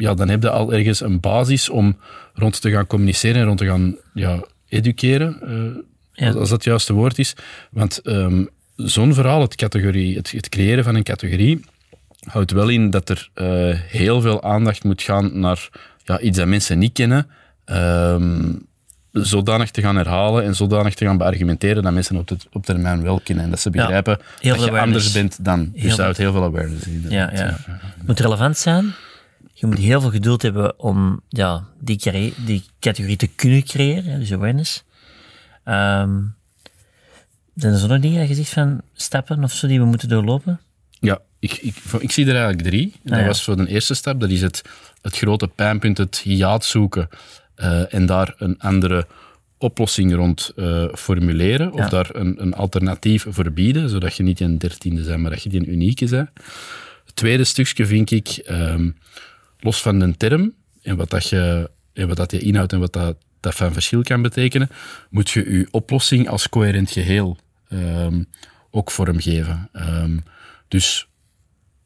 ja, 0.00 0.14
dan 0.14 0.28
heb 0.28 0.42
je 0.42 0.50
al 0.50 0.72
ergens 0.72 1.00
een 1.00 1.20
basis 1.20 1.68
om 1.68 1.96
rond 2.34 2.60
te 2.60 2.70
gaan 2.70 2.86
communiceren 2.86 3.40
en 3.40 3.46
rond 3.46 3.58
te 3.58 3.66
gaan 3.66 3.96
ja, 4.14 4.44
educeren. 4.70 5.38
Uh, 5.44 5.82
ja. 6.12 6.26
als, 6.26 6.34
dat 6.34 6.48
het 6.48 6.64
juiste 6.64 6.92
woord 6.92 7.18
is. 7.18 7.34
Want 7.70 8.00
um, 8.04 8.48
zo'n 8.76 9.14
verhaal, 9.14 9.40
het, 9.40 9.54
categorie, 9.54 10.16
het, 10.16 10.30
het, 10.30 10.48
creëren 10.48 10.84
van 10.84 10.94
een 10.94 11.02
categorie, 11.02 11.60
houdt 12.24 12.50
wel 12.50 12.68
in 12.68 12.90
dat 12.90 13.08
er 13.08 13.30
uh, 13.34 13.74
heel 13.74 14.20
veel 14.20 14.42
aandacht 14.42 14.84
moet 14.84 15.02
gaan 15.02 15.40
naar 15.40 15.68
ja, 16.04 16.20
iets 16.20 16.38
dat 16.38 16.46
mensen 16.46 16.78
niet 16.78 16.92
kennen. 16.92 17.26
Um, 17.66 18.68
zodanig 19.12 19.70
te 19.70 19.80
gaan 19.80 19.96
herhalen 19.96 20.44
en 20.44 20.54
zodanig 20.54 20.94
te 20.94 21.04
gaan 21.04 21.16
beargumenteren 21.16 21.82
dat 21.82 21.92
mensen 21.92 22.16
op, 22.16 22.28
het, 22.28 22.46
op 22.52 22.64
termijn 22.64 23.02
wel 23.02 23.20
kennen. 23.24 23.44
En 23.44 23.50
dat 23.50 23.60
ze 23.60 23.70
begrijpen 23.70 24.18
ja, 24.40 24.50
dat 24.50 24.60
je 24.60 24.68
awareness. 24.68 24.82
anders 24.82 25.12
bent 25.12 25.44
dan. 25.44 25.70
Dus 25.74 25.96
daar 25.96 26.04
houdt 26.04 26.18
heel 26.18 26.32
veel 26.32 26.44
awareness 26.44 26.86
in. 26.86 27.04
Ja, 27.08 27.30
ja. 27.34 27.56
Moet 28.06 28.20
relevant 28.20 28.58
zijn. 28.58 28.94
Je 29.60 29.66
moet 29.66 29.78
heel 29.78 30.00
veel 30.00 30.10
geduld 30.10 30.42
hebben 30.42 30.78
om 30.78 31.20
ja, 31.28 31.64
die, 31.80 32.34
die 32.44 32.64
categorie 32.78 33.16
te 33.16 33.26
kunnen 33.26 33.64
creëren, 33.64 34.18
dus 34.18 34.32
awareness. 34.32 34.84
Um, 35.64 36.34
zijn 37.54 37.72
er 37.72 37.78
zo 37.78 37.86
nog 37.86 38.00
dingen 38.00 38.18
dat 38.18 38.28
je 38.28 38.34
zegt 38.34 38.52
van 38.52 38.80
stappen 38.94 39.44
of 39.44 39.52
zo 39.52 39.66
die 39.66 39.78
we 39.78 39.84
moeten 39.84 40.08
doorlopen? 40.08 40.60
Ja, 41.00 41.20
ik, 41.38 41.52
ik, 41.52 41.76
ik 41.98 42.10
zie 42.10 42.26
er 42.26 42.34
eigenlijk 42.34 42.62
drie. 42.62 42.92
Dat 43.02 43.12
ah, 43.12 43.20
ja. 43.20 43.26
was 43.26 43.44
voor 43.44 43.56
de 43.56 43.68
eerste 43.68 43.94
stap, 43.94 44.20
dat 44.20 44.30
is 44.30 44.40
het, 44.40 44.62
het 45.02 45.16
grote 45.16 45.48
pijnpunt, 45.48 45.98
het 45.98 46.18
hiaat 46.18 46.64
zoeken 46.64 47.08
uh, 47.56 47.94
en 47.94 48.06
daar 48.06 48.34
een 48.36 48.58
andere 48.58 49.06
oplossing 49.58 50.14
rond 50.14 50.52
uh, 50.56 50.94
formuleren, 50.94 51.72
of 51.72 51.78
ja. 51.78 51.88
daar 51.88 52.08
een, 52.12 52.42
een, 52.42 52.54
alternatief 52.54 53.26
voor 53.28 53.52
bieden, 53.52 53.88
zodat 53.88 54.16
je 54.16 54.22
niet 54.22 54.40
een 54.40 54.58
dertiende 54.58 55.02
bent, 55.02 55.20
maar 55.20 55.30
dat 55.30 55.42
je 55.42 55.48
die 55.48 55.60
een 55.60 55.72
unieke 55.72 56.06
bent. 56.06 56.30
Het 57.04 57.16
tweede 57.16 57.44
stukje 57.44 57.86
vind 57.86 58.10
ik, 58.10 58.42
um, 58.50 58.96
los 59.60 59.82
van 59.82 59.98
de 59.98 60.16
term 60.16 60.54
en 60.82 60.96
wat 60.96 61.10
dat 61.10 61.28
je, 61.28 61.70
en 61.92 62.08
wat 62.08 62.16
dat 62.16 62.30
je 62.30 62.38
inhoudt 62.38 62.72
en 62.72 62.80
wat 62.80 62.92
dat, 62.92 63.16
dat 63.40 63.54
van 63.54 63.72
verschil 63.72 64.02
kan 64.02 64.22
betekenen, 64.22 64.68
moet 65.10 65.30
je 65.30 65.52
je 65.52 65.68
oplossing 65.70 66.28
als 66.28 66.48
coherent 66.48 66.90
geheel 66.90 67.36
um, 67.72 68.26
ook 68.70 68.90
vormgeven. 68.90 69.68
Um, 69.72 70.22
dus 70.68 71.08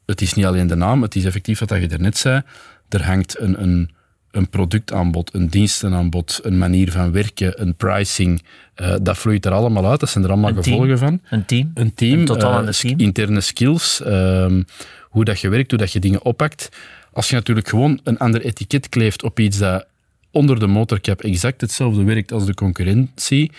het 0.05 0.21
is 0.21 0.33
niet 0.33 0.45
alleen 0.45 0.67
de 0.67 0.75
naam, 0.75 1.01
het 1.01 1.15
is 1.15 1.25
effectief 1.25 1.59
wat 1.59 1.69
je 1.69 1.87
daarnet 1.87 2.17
zei. 2.17 2.41
Er 2.89 3.03
hangt 3.03 3.39
een, 3.39 3.61
een, 3.61 3.89
een 4.31 4.49
productaanbod, 4.49 5.33
een 5.33 5.47
dienstenaanbod, 5.47 6.39
een 6.43 6.57
manier 6.57 6.91
van 6.91 7.11
werken, 7.11 7.61
een 7.61 7.75
pricing. 7.75 8.43
Uh, 8.75 8.95
dat 9.01 9.17
vloeit 9.17 9.45
er 9.45 9.51
allemaal 9.51 9.89
uit. 9.89 9.99
Dat 9.99 10.09
zijn 10.09 10.23
er 10.23 10.29
allemaal 10.29 10.49
een 10.49 10.63
gevolgen 10.63 10.87
team. 10.87 10.97
van. 10.97 11.21
Een 11.29 11.45
team. 11.45 11.71
Een 11.73 11.93
team. 11.93 12.19
Een 12.19 12.25
totaal 12.25 12.63
uh, 12.63 12.69
team. 12.69 12.99
Interne 12.99 13.41
skills. 13.41 14.01
Um, 14.05 14.65
hoe 15.01 15.25
dat 15.25 15.39
je 15.39 15.49
werkt, 15.49 15.69
hoe 15.69 15.79
dat 15.79 15.91
je 15.91 15.99
dingen 15.99 16.21
oppakt. 16.21 16.69
Als 17.15 17.29
je 17.29 17.35
natuurlijk 17.35 17.67
gewoon 17.67 17.99
een 18.03 18.17
ander 18.17 18.41
etiket 18.41 18.89
kleeft 18.89 19.23
op 19.23 19.39
iets 19.39 19.57
dat 19.57 19.85
onder 20.31 20.59
de 20.59 20.67
motorcap 20.67 21.21
exact 21.21 21.61
hetzelfde 21.61 22.03
werkt 22.03 22.31
als 22.31 22.45
de 22.45 22.53
concurrentie, 22.53 23.51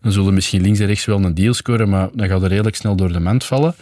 dan 0.00 0.12
zullen 0.12 0.34
misschien 0.34 0.60
links 0.60 0.78
en 0.78 0.86
rechts 0.86 1.04
wel 1.04 1.24
een 1.24 1.34
deal 1.34 1.54
scoren, 1.54 1.88
maar 1.88 2.08
dan 2.14 2.28
gaat 2.28 2.42
er 2.42 2.48
redelijk 2.48 2.76
snel 2.76 2.96
door 2.96 3.12
de 3.12 3.20
mand 3.20 3.44
vallen. 3.44 3.74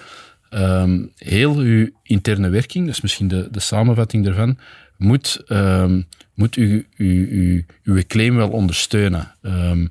Um, 0.50 1.12
heel 1.16 1.56
uw 1.56 1.88
interne 2.02 2.48
werking, 2.48 2.88
is 2.88 3.00
misschien 3.00 3.28
de, 3.28 3.48
de 3.50 3.60
samenvatting 3.60 4.24
daarvan, 4.24 4.58
moet, 4.96 5.42
um, 5.48 6.06
moet 6.34 6.56
u, 6.56 6.86
u, 6.96 7.66
uw 7.84 8.02
claim 8.06 8.36
wel 8.36 8.50
ondersteunen. 8.50 9.34
Um, 9.42 9.90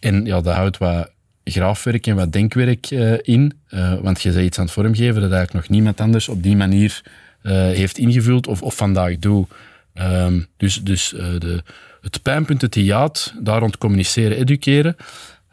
en 0.00 0.24
ja, 0.24 0.40
dat 0.40 0.54
houdt 0.54 0.78
wat 0.78 1.10
graafwerk 1.44 2.06
en 2.06 2.16
wat 2.16 2.32
denkwerk 2.32 2.90
uh, 2.90 3.12
in, 3.22 3.52
uh, 3.70 3.94
want 4.00 4.22
je 4.22 4.32
bent 4.32 4.44
iets 4.44 4.58
aan 4.58 4.64
het 4.64 4.74
vormgeven 4.74 5.20
dat 5.20 5.32
eigenlijk 5.32 5.52
nog 5.52 5.68
niemand 5.68 6.00
anders 6.00 6.28
op 6.28 6.42
die 6.42 6.56
manier 6.56 7.02
heeft 7.48 7.98
ingevuld 7.98 8.46
of, 8.46 8.62
of 8.62 8.74
vandaag 8.76 9.18
doet. 9.18 9.48
Um, 9.94 10.46
dus 10.56 10.82
dus 10.82 11.12
uh, 11.12 11.20
de, 11.20 11.62
het 12.00 12.22
pijnpunt, 12.22 12.60
het 12.60 12.74
hiaat, 12.74 13.34
daar 13.40 13.60
rond 13.60 13.78
communiceren, 13.78 14.36
educeren. 14.36 14.96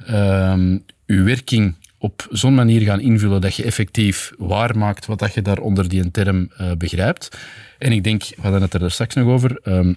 Um, 0.10 0.84
uw 1.06 1.24
werking 1.24 1.75
op 1.98 2.27
zo'n 2.32 2.56
manier 2.56 2.82
gaan 2.82 3.00
invullen 3.00 3.41
dat 3.41 3.56
je 3.56 3.63
effectief 3.63 4.32
waar 4.38 4.77
maakt 4.77 5.06
wat 5.06 5.20
dat 5.20 5.34
je 5.34 5.41
daar 5.41 5.60
onder 5.60 5.89
die 5.89 6.12
term 6.12 6.51
uh, 6.62 6.72
begrijpt. 6.77 7.38
En 7.77 7.91
ik 7.91 8.03
denk, 8.03 8.24
we 8.24 8.41
hadden 8.41 8.62
het 8.62 8.74
er 8.74 8.91
straks 8.91 9.15
nog 9.15 9.27
over, 9.27 9.60
um, 9.63 9.96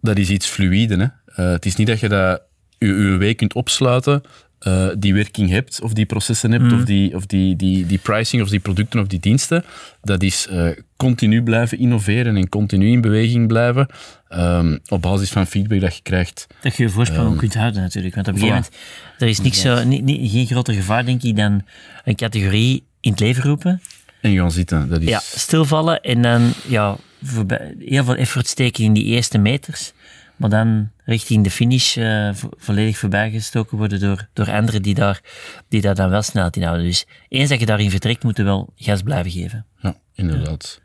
dat 0.00 0.18
is 0.18 0.30
iets 0.30 0.46
fluïde. 0.46 0.96
Hè? 0.96 1.42
Het 1.52 1.66
is 1.66 1.76
niet 1.76 1.86
dat 1.86 2.00
je 2.00 2.08
dat 2.08 2.42
je, 2.78 2.86
je 2.86 3.16
week 3.16 3.36
kunt 3.36 3.54
opsluiten 3.54 4.22
uh, 4.60 4.88
die 4.98 5.14
werking 5.14 5.50
hebt, 5.50 5.80
of 5.80 5.92
die 5.92 6.06
processen 6.06 6.52
hebt, 6.52 6.64
mm. 6.64 6.72
of, 6.72 6.84
die, 6.84 7.14
of 7.14 7.26
die, 7.26 7.56
die, 7.56 7.86
die 7.86 7.98
pricing, 7.98 8.42
of 8.42 8.48
die 8.48 8.60
producten 8.60 9.00
of 9.00 9.06
die 9.06 9.20
diensten. 9.20 9.64
Dat 10.02 10.22
is 10.22 10.48
uh, 10.50 10.68
continu 10.96 11.42
blijven 11.42 11.78
innoveren 11.78 12.36
en 12.36 12.48
continu 12.48 12.90
in 12.90 13.00
beweging 13.00 13.46
blijven. 13.46 13.88
Um, 14.30 14.78
op 14.88 15.02
basis 15.02 15.30
van 15.30 15.46
feedback 15.46 15.80
dat 15.80 15.96
je 15.96 16.02
krijgt. 16.02 16.46
Dat 16.60 16.76
je 16.76 16.82
je 16.82 16.88
voorsprong 16.88 17.30
um, 17.30 17.36
kunt 17.36 17.54
houden 17.54 17.82
natuurlijk. 17.82 18.14
Want 18.14 18.28
op 18.28 18.34
een 18.34 18.40
gegeven 18.40 18.62
moment, 18.62 18.82
er 19.18 19.28
is 19.28 19.40
niks 19.40 19.60
zo, 19.60 19.84
niet, 19.84 20.02
niet, 20.02 20.30
geen 20.30 20.46
groter 20.46 20.74
gevaar, 20.74 21.04
denk 21.04 21.22
ik, 21.22 21.36
dan 21.36 21.62
een 22.04 22.16
categorie 22.16 22.84
in 23.00 23.10
het 23.10 23.20
leven 23.20 23.42
roepen. 23.42 23.82
En 24.20 24.36
gaan 24.36 24.52
zitten. 24.52 24.88
Dat 24.88 25.02
is... 25.02 25.08
Ja, 25.08 25.18
stilvallen 25.18 26.00
en 26.00 26.22
dan 26.22 26.52
ja, 26.68 26.96
voorbij, 27.22 27.74
heel 27.78 28.04
veel 28.04 28.16
effort 28.16 28.46
steken 28.46 28.84
in 28.84 28.92
die 28.92 29.04
eerste 29.04 29.38
meters. 29.38 29.92
Maar 30.36 30.50
dan 30.50 30.90
richting 31.04 31.44
de 31.44 31.50
finish 31.50 31.96
uh, 31.96 32.30
volledig 32.56 32.98
voorbijgestoken 32.98 33.78
worden 33.78 34.00
door, 34.00 34.28
door 34.32 34.50
anderen 34.50 34.82
die 34.82 34.94
daar, 34.94 35.20
die 35.68 35.80
daar 35.80 35.94
dan 35.94 36.10
wel 36.10 36.22
snelheid 36.22 36.56
in 36.56 36.62
houden. 36.62 36.86
Dus 36.86 37.06
eens 37.28 37.48
dat 37.48 37.60
je 37.60 37.66
daarin 37.66 37.90
vertrekt, 37.90 38.22
moet 38.22 38.36
je 38.36 38.42
wel 38.42 38.72
gas 38.76 39.02
blijven 39.02 39.30
geven. 39.30 39.66
Ja, 39.78 39.96
inderdaad. 40.14 40.80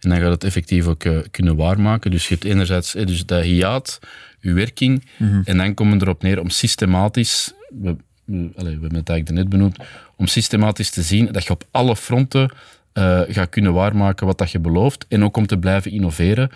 En 0.00 0.08
dan 0.10 0.18
gaat 0.18 0.30
het 0.30 0.44
effectief 0.44 0.86
ook 0.86 1.04
uh, 1.04 1.18
kunnen 1.30 1.56
waarmaken. 1.56 2.10
Dus 2.10 2.28
je 2.28 2.34
hebt 2.34 2.46
enerzijds 2.46 2.94
eh, 2.94 3.06
dus 3.06 3.26
dat 3.26 3.42
hiaat, 3.42 3.98
je 4.40 4.52
werking, 4.52 5.04
Mhm. 5.18 5.40
en 5.44 5.56
dan 5.56 5.74
komen 5.74 5.98
we 5.98 6.04
erop 6.04 6.22
neer 6.22 6.40
om 6.40 6.50
systematisch, 6.50 7.52
we, 7.68 7.96
we, 8.24 8.34
allee, 8.56 8.74
we 8.74 8.80
hebben 8.80 8.94
het 8.98 9.08
eigenlijk 9.08 9.30
net 9.30 9.48
benoemd, 9.48 9.76
om 10.16 10.26
systematisch 10.26 10.90
te 10.90 11.02
zien 11.02 11.32
dat 11.32 11.44
je 11.44 11.50
op 11.50 11.64
alle 11.70 11.96
fronten 11.96 12.52
uh, 12.94 13.20
gaat 13.28 13.48
kunnen 13.48 13.72
waarmaken 13.72 14.26
wat 14.26 14.38
dat 14.38 14.50
je 14.50 14.58
belooft. 14.58 15.06
En 15.08 15.24
ook 15.24 15.36
om 15.36 15.46
te 15.46 15.58
blijven 15.58 15.90
innoveren. 15.90 16.50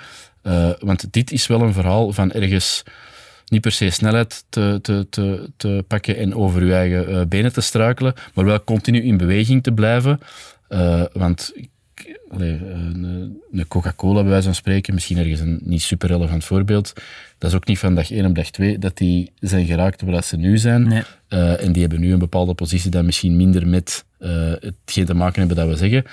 Uh, 0.49 0.71
want 0.79 1.13
dit 1.13 1.33
is 1.33 1.47
wel 1.47 1.61
een 1.61 1.73
verhaal 1.73 2.13
van 2.13 2.33
ergens 2.33 2.83
niet 3.49 3.61
per 3.61 3.73
se 3.73 3.91
snelheid 3.91 4.45
te, 4.49 4.79
te, 4.83 5.07
te, 5.11 5.51
te 5.57 5.85
pakken 5.89 6.17
en 6.17 6.35
over 6.35 6.65
je 6.65 6.75
eigen 6.75 7.11
uh, 7.11 7.23
benen 7.29 7.53
te 7.53 7.61
struikelen, 7.61 8.15
maar 8.35 8.45
wel 8.45 8.65
continu 8.65 9.03
in 9.03 9.17
beweging 9.17 9.63
te 9.63 9.73
blijven. 9.73 10.21
Uh, 10.69 11.03
want 11.13 11.53
allee, 12.31 12.61
een, 12.65 13.41
een 13.53 13.69
Coca-Cola, 13.69 14.21
bij 14.21 14.31
wijze 14.31 14.45
van 14.45 14.55
spreken, 14.55 14.95
misschien 14.95 15.19
ergens 15.19 15.41
een 15.41 15.61
niet 15.63 15.83
super 15.83 16.09
relevant 16.09 16.45
voorbeeld, 16.45 16.93
dat 17.39 17.51
is 17.51 17.57
ook 17.57 17.67
niet 17.67 17.79
van 17.79 17.95
dag 17.95 18.11
1 18.11 18.27
op 18.27 18.35
dag 18.35 18.51
2 18.51 18.79
dat 18.79 18.97
die 18.97 19.33
zijn 19.39 19.67
geraakt 19.67 20.03
waar 20.03 20.25
ze 20.25 20.37
nu 20.37 20.59
zijn. 20.59 20.89
Nee. 20.89 21.03
Uh, 21.29 21.63
en 21.63 21.73
die 21.73 21.83
hebben 21.83 22.01
nu 22.01 22.13
een 22.13 22.19
bepaalde 22.19 22.55
positie 22.55 22.91
dat 22.91 23.05
misschien 23.05 23.37
minder 23.37 23.67
met 23.67 24.05
hetgeen 24.19 25.05
te 25.05 25.15
maken 25.15 25.39
hebben 25.39 25.57
dat 25.57 25.69
we 25.69 25.77
zeggen. 25.77 26.05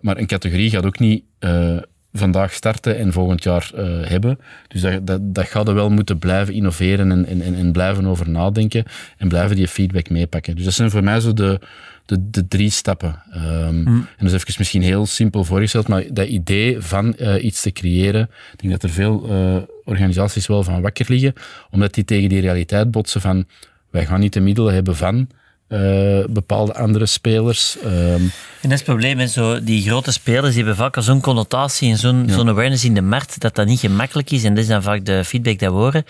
Maar 0.00 0.16
een 0.16 0.26
categorie 0.26 0.70
gaat 0.70 0.86
ook 0.86 0.98
niet 0.98 1.24
vandaag 2.12 2.52
starten 2.52 2.98
en 2.98 3.12
volgend 3.12 3.42
jaar 3.42 3.70
hebben. 4.02 4.38
Dus 4.68 4.80
dat, 4.80 5.06
dat, 5.06 5.34
dat 5.34 5.46
gaat 5.46 5.68
er 5.68 5.74
wel 5.74 5.90
moeten 5.90 6.18
blijven 6.18 6.54
innoveren 6.54 7.10
en, 7.10 7.26
en, 7.26 7.54
en 7.54 7.72
blijven 7.72 8.06
over 8.06 8.28
nadenken 8.28 8.84
en 9.18 9.28
blijven 9.28 9.56
die 9.56 9.68
feedback 9.68 10.10
meepakken. 10.10 10.56
Dus 10.56 10.64
dat 10.64 10.74
zijn 10.74 10.90
voor 10.90 11.04
mij 11.04 11.20
zo 11.20 11.32
de, 11.32 11.60
de, 12.06 12.30
de 12.30 12.48
drie 12.48 12.70
stappen. 12.70 13.22
Um, 13.34 13.74
mm. 13.74 13.86
En 13.86 14.26
dat 14.26 14.26
is 14.26 14.32
even 14.32 14.54
misschien 14.58 14.82
heel 14.82 15.06
simpel 15.06 15.44
voorgesteld, 15.44 15.88
maar 15.88 16.04
dat 16.12 16.28
idee 16.28 16.80
van 16.80 17.14
uh, 17.18 17.44
iets 17.44 17.62
te 17.62 17.72
creëren, 17.72 18.22
ik 18.52 18.60
denk 18.60 18.72
dat 18.72 18.82
er 18.82 18.90
veel 18.90 19.30
uh, 19.30 19.56
organisaties 19.84 20.46
wel 20.46 20.62
van 20.62 20.80
wakker 20.80 21.06
liggen, 21.08 21.32
omdat 21.70 21.94
die 21.94 22.04
tegen 22.04 22.28
die 22.28 22.40
realiteit 22.40 22.90
botsen 22.90 23.20
van 23.20 23.46
wij 23.90 24.06
gaan 24.06 24.20
niet 24.20 24.32
de 24.32 24.40
middelen 24.40 24.74
hebben 24.74 24.96
van 24.96 25.28
uh, 25.72 26.24
bepaalde 26.28 26.74
andere 26.74 27.06
spelers. 27.06 27.76
Um, 27.84 27.90
en 28.60 28.68
dat 28.68 28.72
is 28.72 28.78
het 28.78 28.84
probleem, 28.84 29.18
hè? 29.18 29.26
Zo, 29.26 29.64
die 29.64 29.82
grote 29.82 30.12
spelers 30.12 30.54
die 30.54 30.56
hebben 30.56 30.76
vaak 30.76 30.96
al 30.96 31.02
zo'n 31.02 31.20
connotatie 31.20 31.90
en 31.90 31.98
zo'n 31.98 32.24
ja. 32.26 32.32
zo'n 32.32 32.48
awareness 32.48 32.84
in 32.84 32.94
de 32.94 33.02
markt 33.02 33.40
dat 33.40 33.54
dat 33.54 33.66
niet 33.66 33.80
gemakkelijk 33.80 34.30
is. 34.30 34.44
En 34.44 34.54
dat 34.54 34.62
is 34.62 34.68
dan 34.68 34.82
vaak 34.82 35.04
de 35.04 35.24
feedback 35.24 35.58
dat 35.58 35.72
we 35.72 35.78
horen. 35.78 36.04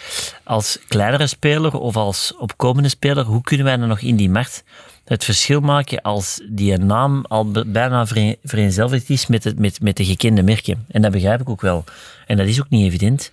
Als 0.45 0.79
kleinere 0.89 1.27
speler 1.27 1.79
of 1.79 1.97
als 1.97 2.35
opkomende 2.39 2.89
speler, 2.89 3.25
hoe 3.25 3.43
kunnen 3.43 3.67
wij 3.67 3.77
dan 3.77 3.89
nog 3.89 4.01
in 4.01 4.17
die 4.17 4.31
markt 4.31 4.65
het 5.05 5.25
verschil 5.25 5.61
maken 5.61 6.03
als 6.03 6.41
die 6.49 6.79
naam 6.79 7.25
al 7.29 7.51
bijna 7.67 8.07
vereenzelvigd 8.43 9.11
is 9.11 9.27
met, 9.27 9.45
het, 9.45 9.59
met, 9.59 9.81
met 9.81 9.97
de 9.97 10.05
gekende 10.05 10.43
merken. 10.43 10.85
En 10.89 11.03
dat 11.03 11.13
begrijp 11.13 11.41
ik 11.41 11.49
ook 11.49 11.61
wel. 11.61 11.85
En 12.27 12.37
dat 12.37 12.47
is 12.47 12.61
ook 12.61 12.69
niet 12.69 12.87
evident. 12.87 13.33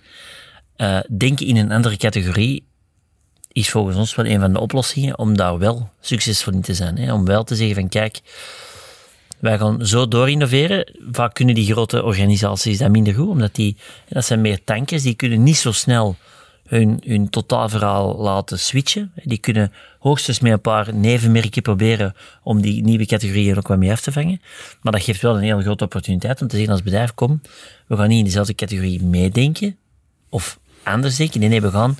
Uh, 0.76 0.98
denken 1.16 1.46
in 1.46 1.56
een 1.56 1.72
andere 1.72 1.96
categorie 1.96 2.68
is 3.52 3.70
volgens 3.70 3.96
ons 3.96 4.14
wel 4.14 4.26
een 4.26 4.40
van 4.40 4.52
de 4.52 4.60
oplossingen 4.60 5.18
om 5.18 5.36
daar 5.36 5.58
wel 5.58 5.90
succesvol 6.00 6.52
in 6.52 6.60
te 6.60 6.74
zijn. 6.74 6.98
Hè? 6.98 7.12
Om 7.12 7.24
wel 7.24 7.44
te 7.44 7.54
zeggen 7.54 7.74
van 7.74 7.88
kijk, 7.88 8.20
wij 9.38 9.58
gaan 9.58 9.86
zo 9.86 10.08
door 10.08 10.30
innoveren. 10.30 10.92
Vaak 11.10 11.34
kunnen 11.34 11.54
die 11.54 11.72
grote 11.72 12.02
organisaties 12.02 12.78
dat 12.78 12.90
minder 12.90 13.14
goed, 13.14 13.28
omdat 13.28 13.54
die, 13.54 13.76
dat 14.08 14.24
zijn 14.24 14.40
meer 14.40 14.64
tankers, 14.64 15.02
die 15.02 15.14
kunnen 15.14 15.42
niet 15.42 15.56
zo 15.56 15.72
snel 15.72 16.16
hun, 16.66 17.02
hun 17.06 17.30
totaalverhaal 17.30 18.16
laten 18.16 18.58
switchen. 18.58 19.12
Die 19.24 19.38
kunnen 19.38 19.72
hoogstens 19.98 20.40
met 20.40 20.52
een 20.52 20.60
paar 20.60 20.94
nevenmerken 20.94 21.62
proberen 21.62 22.14
om 22.42 22.60
die 22.60 22.82
nieuwe 22.82 23.06
categorieën 23.06 23.56
ook 23.56 23.68
wat 23.68 23.78
mee 23.78 23.90
af 23.90 24.00
te 24.00 24.12
vangen. 24.12 24.40
Maar 24.82 24.92
dat 24.92 25.02
geeft 25.02 25.22
wel 25.22 25.36
een 25.36 25.42
hele 25.42 25.62
grote 25.62 25.84
opportuniteit 25.84 26.40
om 26.40 26.48
te 26.48 26.56
zeggen 26.56 26.72
als 26.72 26.82
bedrijf, 26.82 27.14
kom, 27.14 27.40
we 27.86 27.96
gaan 27.96 28.08
niet 28.08 28.18
in 28.18 28.24
dezelfde 28.24 28.54
categorie 28.54 29.02
meedenken 29.02 29.76
of 30.28 30.58
anders 30.82 31.16
denken. 31.16 31.40
Nee, 31.40 31.48
nee, 31.48 31.60
we 31.60 31.70
gaan 31.70 31.98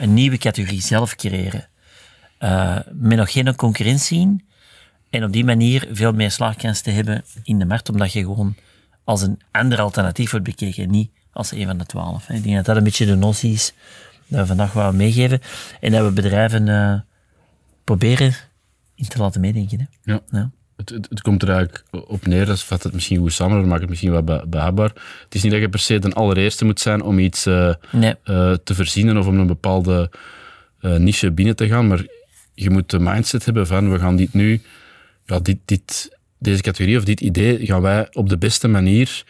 een 0.00 0.14
nieuwe 0.14 0.38
categorie 0.38 0.82
zelf 0.82 1.14
creëren. 1.14 1.68
Uh, 2.40 2.78
met 2.92 3.18
nog 3.18 3.32
geen 3.32 3.56
concurrentie 3.56 4.20
in. 4.20 4.44
En 5.10 5.24
op 5.24 5.32
die 5.32 5.44
manier 5.44 5.88
veel 5.92 6.12
meer 6.12 6.30
slaagkans 6.30 6.80
te 6.80 6.90
hebben 6.90 7.24
in 7.42 7.58
de 7.58 7.64
markt, 7.64 7.88
omdat 7.88 8.12
je 8.12 8.20
gewoon 8.20 8.54
als 9.04 9.22
een 9.22 9.40
ander 9.50 9.80
alternatief 9.80 10.30
wordt 10.30 10.46
bekeken, 10.46 10.90
niet 10.90 11.10
als 11.32 11.52
een 11.52 11.66
van 11.66 11.78
de 11.78 11.86
twaalf. 11.86 12.28
Ik 12.28 12.42
denk 12.42 12.56
dat 12.56 12.64
dat 12.64 12.76
een 12.76 12.84
beetje 12.84 13.06
de 13.06 13.14
notie 13.14 13.52
is 13.52 13.72
dat 14.26 14.40
we 14.40 14.46
vandaag 14.46 14.72
wel 14.72 14.92
meegeven. 14.92 15.40
En 15.80 15.92
dat 15.92 16.04
we 16.04 16.12
bedrijven 16.12 16.66
uh, 16.66 17.00
proberen 17.84 18.34
in 18.94 19.08
te 19.08 19.18
laten 19.18 19.40
meedenken. 19.40 19.78
Hè. 19.78 20.12
Ja. 20.12 20.20
ja. 20.30 20.50
Het, 20.80 20.90
het, 20.90 21.06
het, 21.08 21.20
komt 21.20 21.42
er 21.42 21.48
eigenlijk 21.48 21.84
op 21.90 22.26
neer, 22.26 22.46
dat 22.46 22.62
vat 22.62 22.82
het 22.82 22.92
misschien 22.92 23.18
goed 23.18 23.32
samen, 23.32 23.58
dat 23.58 23.66
maakt 23.66 23.80
het 23.80 23.88
misschien 23.88 24.12
wat 24.12 24.50
behapbaar. 24.50 24.92
Het 25.24 25.34
is 25.34 25.42
niet 25.42 25.52
dat 25.52 25.60
je 25.60 25.68
per 25.68 25.78
se 25.78 25.98
de 25.98 26.12
allereerste 26.12 26.64
moet 26.64 26.80
zijn 26.80 27.02
om 27.02 27.18
iets 27.18 27.46
uh, 27.46 27.74
nee. 27.92 28.14
uh, 28.24 28.54
te 28.64 28.74
verzinnen 28.74 29.16
of 29.16 29.26
om 29.26 29.38
een 29.38 29.46
bepaalde 29.46 30.10
niche 30.80 31.30
binnen 31.30 31.56
te 31.56 31.68
gaan, 31.68 31.86
maar 31.86 32.04
je 32.54 32.70
moet 32.70 32.90
de 32.90 32.98
mindset 32.98 33.44
hebben 33.44 33.66
van, 33.66 33.92
we 33.92 33.98
gaan 33.98 34.16
dit 34.16 34.32
nu, 34.32 34.62
ja, 35.26 35.38
dit, 35.38 35.58
dit, 35.64 36.16
deze 36.38 36.62
categorie 36.62 36.96
of 36.96 37.04
dit 37.04 37.20
idee 37.20 37.66
gaan 37.66 37.82
wij 37.82 38.08
op 38.12 38.28
de 38.28 38.38
beste 38.38 38.68
manier 38.68 39.24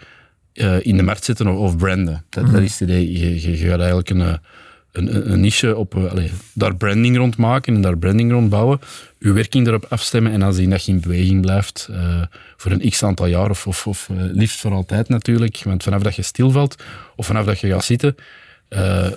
in 0.83 0.97
de 0.97 1.03
markt 1.03 1.25
zetten 1.25 1.47
of, 1.47 1.57
of 1.57 1.77
branden. 1.77 2.25
Dat, 2.29 2.45
mm. 2.45 2.53
dat, 2.53 2.63
is 2.63 2.79
het 2.79 2.89
idee. 2.89 3.13
Je, 3.13 3.41
je, 3.41 3.59
je 3.59 3.69
gaat 3.69 3.79
eigenlijk 3.79 4.11
een, 4.11 4.39
een, 4.93 5.33
een 5.33 5.41
niche 5.41 5.77
op, 5.77 5.95
allez, 5.95 6.31
daar 6.53 6.77
branding 6.77 7.17
rond 7.17 7.37
maken 7.37 7.75
en 7.75 7.81
daar 7.81 7.99
branding 7.99 8.33
rond 8.33 8.51
bouwen. 8.51 8.81
Je 9.19 9.33
werking 9.33 9.67
erop 9.67 9.87
afstemmen 9.89 10.33
en 10.33 10.43
als 10.43 10.57
die 10.57 10.69
dat 10.69 10.85
je 10.85 10.93
in 10.93 11.01
beweging 11.01 11.41
blijft 11.41 11.89
uh, 11.91 12.23
voor 12.57 12.71
een 12.71 12.91
x 12.91 13.03
aantal 13.03 13.27
jaar 13.27 13.51
of, 13.51 13.67
of, 13.67 13.87
of 13.87 14.09
liefst 14.13 14.61
voor 14.61 14.73
altijd 14.73 15.09
natuurlijk. 15.09 15.63
Want 15.65 15.83
vanaf 15.83 16.03
dat 16.03 16.17
je 16.17 16.23
stilvalt 16.23 16.83
of 17.17 17.27
vanaf 17.27 17.45
dat 17.45 17.61
je 17.61 17.69
gaat 17.69 17.85
zitten, 17.85 18.15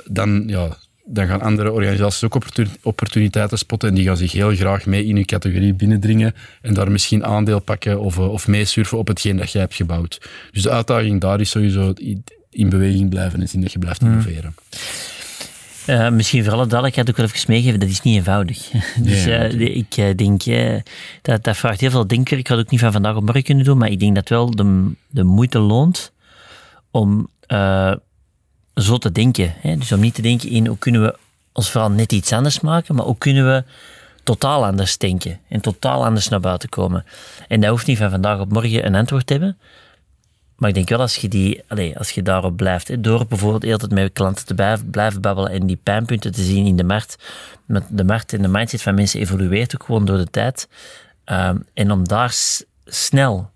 dan, 0.05 0.43
ja, 0.47 0.77
dan 1.05 1.27
gaan 1.27 1.41
andere 1.41 1.71
organisaties 1.71 2.23
ook 2.23 2.37
opportuniteiten 2.81 3.57
spotten 3.57 3.89
en 3.89 3.95
die 3.95 4.05
gaan 4.05 4.17
zich 4.17 4.31
heel 4.31 4.55
graag 4.55 4.85
mee 4.85 5.05
in 5.05 5.15
je 5.15 5.25
categorie 5.25 5.73
binnendringen 5.73 6.33
en 6.61 6.73
daar 6.73 6.91
misschien 6.91 7.25
aandeel 7.25 7.59
pakken 7.59 7.99
of, 7.99 8.19
of 8.19 8.47
meesurfen 8.47 8.97
op 8.97 9.07
hetgeen 9.07 9.37
dat 9.37 9.51
jij 9.51 9.61
hebt 9.61 9.75
gebouwd. 9.75 10.29
Dus 10.51 10.63
de 10.63 10.69
uitdaging 10.69 11.21
daar 11.21 11.39
is 11.39 11.49
sowieso 11.49 11.93
in 12.49 12.69
beweging 12.69 13.09
blijven 13.09 13.41
en 13.41 13.49
zien 13.49 13.61
dat 13.61 13.71
je 13.71 13.79
blijft 13.79 14.01
innoveren. 14.01 14.55
Uh, 15.87 16.09
misschien 16.09 16.43
voor 16.43 16.53
alle 16.53 16.67
duidelijkheid 16.67 17.09
ook 17.09 17.17
wel 17.17 17.25
even 17.25 17.51
meegeven, 17.51 17.79
dat 17.79 17.89
is 17.89 18.01
niet 18.01 18.15
eenvoudig. 18.15 18.69
dus 18.97 19.23
Ja, 19.23 19.51
uh, 19.51 19.75
ik 19.75 19.97
uh, 19.97 20.15
denk, 20.15 20.43
dat, 21.21 21.43
dat 21.43 21.57
vraagt 21.57 21.79
heel 21.79 21.89
veel 21.89 22.07
denkwerk. 22.07 22.41
Ik 22.41 22.47
het 22.47 22.59
ook 22.59 22.69
niet 22.69 22.79
van 22.79 22.91
vandaag 22.91 23.15
op 23.15 23.23
morgen 23.23 23.43
kunnen 23.43 23.65
doen, 23.65 23.77
maar 23.77 23.89
ik 23.89 23.99
denk 23.99 24.15
dat 24.15 24.29
wel 24.29 24.51
de, 24.51 24.91
de 25.07 25.23
moeite 25.23 25.59
loont 25.59 26.11
om 26.91 27.29
zo 28.75 28.97
te 28.97 29.11
denken. 29.11 29.53
Hè? 29.59 29.77
Dus 29.77 29.91
om 29.91 29.99
niet 29.99 30.13
te 30.13 30.21
denken 30.21 30.49
in 30.49 30.67
hoe 30.67 30.77
kunnen 30.77 31.01
we 31.01 31.15
ons 31.51 31.71
vooral 31.71 31.91
net 31.91 32.11
iets 32.11 32.33
anders 32.33 32.59
maken, 32.59 32.95
maar 32.95 33.05
hoe 33.05 33.17
kunnen 33.17 33.45
we 33.45 33.63
totaal 34.23 34.65
anders 34.65 34.97
denken 34.97 35.39
en 35.49 35.61
totaal 35.61 36.05
anders 36.05 36.27
naar 36.27 36.39
buiten 36.39 36.69
komen. 36.69 37.05
En 37.47 37.61
dat 37.61 37.69
hoeft 37.69 37.87
niet 37.87 37.97
van 37.97 38.09
vandaag 38.09 38.39
op 38.39 38.51
morgen 38.51 38.85
een 38.85 38.95
antwoord 38.95 39.27
te 39.27 39.33
hebben. 39.33 39.57
Maar 40.63 40.71
ik 40.71 40.77
denk 40.77 40.89
wel 40.89 40.99
als 40.99 41.15
je, 41.15 41.27
die, 41.27 41.63
allez, 41.67 41.95
als 41.95 42.09
je 42.09 42.21
daarop 42.21 42.55
blijft, 42.55 42.87
hè, 42.87 43.01
door 43.01 43.25
bijvoorbeeld 43.27 43.71
altijd 43.71 43.91
met 43.91 44.13
klanten 44.13 44.45
te 44.45 44.53
blijven, 44.91 45.21
babbelen 45.21 45.51
en 45.51 45.65
die 45.67 45.79
pijnpunten 45.83 46.31
te 46.31 46.43
zien 46.43 46.65
in 46.65 46.75
de 46.75 46.83
markt, 46.83 47.15
met 47.65 47.83
de 47.89 48.03
markt 48.03 48.33
en 48.33 48.41
de 48.41 48.47
mindset 48.47 48.81
van 48.81 48.95
mensen 48.95 49.19
evolueert 49.19 49.75
ook 49.75 49.83
gewoon 49.83 50.05
door 50.05 50.17
de 50.17 50.29
tijd. 50.29 50.67
Um, 51.25 51.65
en 51.73 51.91
om 51.91 52.07
daar 52.07 52.33
snel 52.85 53.51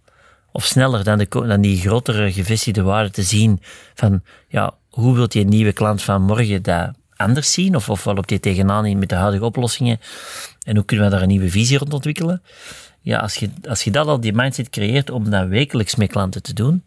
of 0.52 0.66
sneller 0.66 1.04
dan, 1.04 1.18
de, 1.18 1.28
dan 1.30 1.62
die 1.62 1.80
grotere 1.80 2.32
gevestigde 2.32 2.82
waarde 2.82 3.10
te 3.10 3.24
zien 3.24 3.60
van 3.94 4.22
ja, 4.48 4.74
hoe 4.90 5.16
wilt 5.16 5.34
je 5.34 5.44
nieuwe 5.44 5.74
klant 5.74 6.04
van 6.04 6.22
morgen 6.22 6.64
dat 6.64 6.92
anders 7.16 7.52
zien? 7.52 7.76
Of, 7.76 7.90
of 7.90 8.04
wat 8.04 8.16
loopt 8.16 8.30
je 8.30 8.40
tegenaan 8.40 9.00
met 9.00 9.10
de 9.10 9.16
huidige 9.16 9.46
oplossingen? 9.46 10.00
En 10.64 10.76
hoe 10.76 10.86
kunnen 10.86 11.06
we 11.06 11.12
daar 11.12 11.22
een 11.22 11.28
nieuwe 11.28 11.50
visie 11.50 11.78
rond 11.78 11.94
ontwikkelen? 11.94 12.42
Ja, 13.08 13.20
als 13.20 13.36
je, 13.36 13.50
als 13.68 13.84
je 13.84 13.92
dat 13.92 14.08
al, 14.08 14.20
die 14.20 14.34
mindset 14.34 14.70
creëert 14.70 15.10
om 15.10 15.30
dat 15.30 15.48
wekelijks 15.48 15.96
met 15.96 16.10
klanten 16.10 16.44
te 16.44 16.54
doen, 16.54 16.84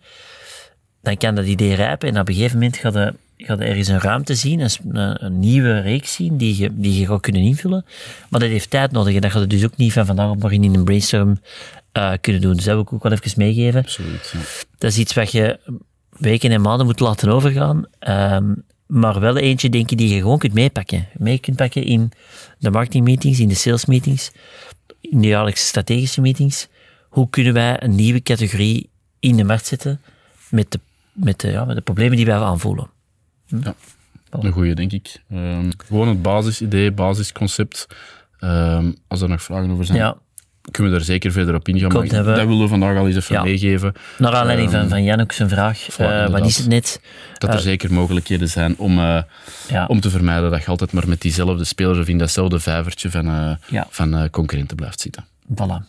dan 1.03 1.17
kan 1.17 1.35
dat 1.35 1.47
idee 1.47 1.75
rijpen 1.75 2.09
en 2.09 2.21
op 2.21 2.29
een 2.29 2.35
gegeven 2.35 2.59
moment 2.59 2.77
gaat 2.77 2.95
er, 2.95 3.15
er 3.37 3.61
ergens 3.61 3.89
een 3.89 4.01
ruimte 4.01 4.35
zien, 4.35 4.61
een, 4.61 5.25
een, 5.25 5.39
nieuwe 5.39 5.81
reeks 5.81 6.13
zien 6.13 6.37
die 6.37 6.57
je, 6.57 6.71
die 6.73 7.01
je 7.01 7.07
gaat 7.07 7.21
kunnen 7.21 7.43
invullen. 7.43 7.85
Maar 8.29 8.41
dat 8.41 8.49
heeft 8.49 8.71
tijd 8.71 8.93
nodig 8.93 9.15
en 9.15 9.21
dat 9.21 9.31
gaat 9.31 9.41
het 9.41 9.51
dus 9.51 9.65
ook 9.65 9.77
niet 9.77 9.93
van 9.93 10.07
vandaag 10.07 10.31
op 10.31 10.41
morgen 10.41 10.65
in 10.65 10.75
een 10.75 10.85
brainstorm 10.85 11.41
uh, 11.99 12.13
kunnen 12.21 12.43
doen. 12.43 12.55
Dus 12.55 12.65
dat 12.65 12.75
wil 12.75 12.83
ik 12.83 12.93
ook 12.93 13.03
wel 13.03 13.13
even 13.13 13.33
meegeven. 13.37 13.81
Absoluut, 13.81 14.31
ja. 14.33 14.39
Dat 14.79 14.91
is 14.91 14.99
iets 14.99 15.15
wat 15.15 15.33
je 15.33 15.59
weken 16.11 16.51
en 16.51 16.61
maanden 16.61 16.87
moet 16.87 17.01
laten 17.01 17.29
overgaan. 17.29 17.87
Um, 18.09 18.65
maar 18.91 19.21
wel 19.21 19.37
eentje, 19.37 19.69
denk 19.69 19.91
ik, 19.91 19.99
die 19.99 20.15
je 20.15 20.21
gewoon 20.21 20.39
kunt 20.39 20.53
meepakken. 20.53 21.09
Mee 21.17 21.39
kunt 21.39 21.57
pakken 21.57 21.85
in 21.85 22.13
de 22.59 22.71
marketingmeetings, 22.71 23.41
in 23.41 23.49
de 23.49 23.55
salesmeetings, 23.55 24.31
in 25.11 25.21
de 25.21 25.27
jaarlijkse 25.27 25.65
strategische 25.65 26.21
meetings. 26.21 26.69
Hoe 27.09 27.31
kunnen 27.31 27.53
wij 27.53 27.83
een 27.83 27.95
nieuwe 27.95 28.23
categorie 28.23 28.91
in 29.19 29.37
de 29.37 29.45
markt 29.45 29.67
zetten 29.67 30.01
met 30.51 30.73
de, 30.73 30.81
met 31.13 31.41
de, 31.41 31.49
ja, 31.51 31.65
met 31.65 31.77
de 31.77 31.83
problemen 31.83 32.17
die 32.17 32.27
wij 32.27 32.37
aanvoelen? 32.37 32.91
Hm? 33.47 33.61
Ja. 33.63 33.75
Een 34.31 34.53
goede, 34.53 34.75
denk 34.75 34.93
ik. 34.93 35.23
Ehm, 35.31 35.71
gewoon 35.77 36.09
het 36.09 36.23
basisidee, 36.23 36.93
basisconcept. 36.93 37.87
Ehm, 38.39 38.93
als 39.09 39.21
er 39.21 39.29
nog 39.29 39.43
vragen 39.43 39.71
over 39.71 39.85
zijn, 39.85 39.99
Ja, 39.99 40.17
kunnen 40.71 40.93
we 40.93 40.99
daar 40.99 41.07
zeker 41.07 41.33
verder 41.33 41.55
op 41.55 41.69
ingaan. 41.69 41.93
Maar 41.93 42.05
ik- 42.05 42.11
hebben- 42.11 42.35
dat 42.37 42.47
willen 42.47 42.63
we 42.63 42.69
vandaag 42.69 42.97
al 42.97 43.07
eens 43.07 43.17
even 43.17 43.35
Ja. 43.37 43.43
meegeven. 43.43 43.93
naar 44.19 44.35
aanleiding 44.35 44.71
Ehm, 44.71 44.81
van, 44.81 44.89
van 44.89 45.03
Jan 45.05 45.21
ook 45.21 45.33
zijn 45.33 45.49
vraag. 45.49 45.87
eh, 45.99 46.29
wat 46.29 46.47
is 46.47 46.57
het 46.57 46.67
net? 46.67 47.01
Dat 47.39 47.51
er 47.51 47.57
Eh, 47.57 47.63
zeker 47.63 47.93
mogelijkheden 47.93 48.49
zijn 48.49 48.79
om, 48.79 48.99
eh, 48.99 49.23
Ja. 49.69 49.87
om 49.87 50.01
te 50.01 50.11
vermijden 50.11 50.51
dat 50.51 50.61
je 50.63 50.67
altijd 50.67 50.93
maar 50.93 51.09
met 51.09 51.21
diezelfde 51.21 51.65
spelers 51.65 51.99
of 51.99 52.09
in 52.09 52.19
datzelfde 52.19 52.61
vijvertje 52.61 53.11
van, 53.11 53.59
Ja. 53.67 53.87
van 53.91 54.31
concurrenten 54.31 54.77
blijft 54.77 55.01
zitten. 55.01 55.25
Voilà. 55.55 55.89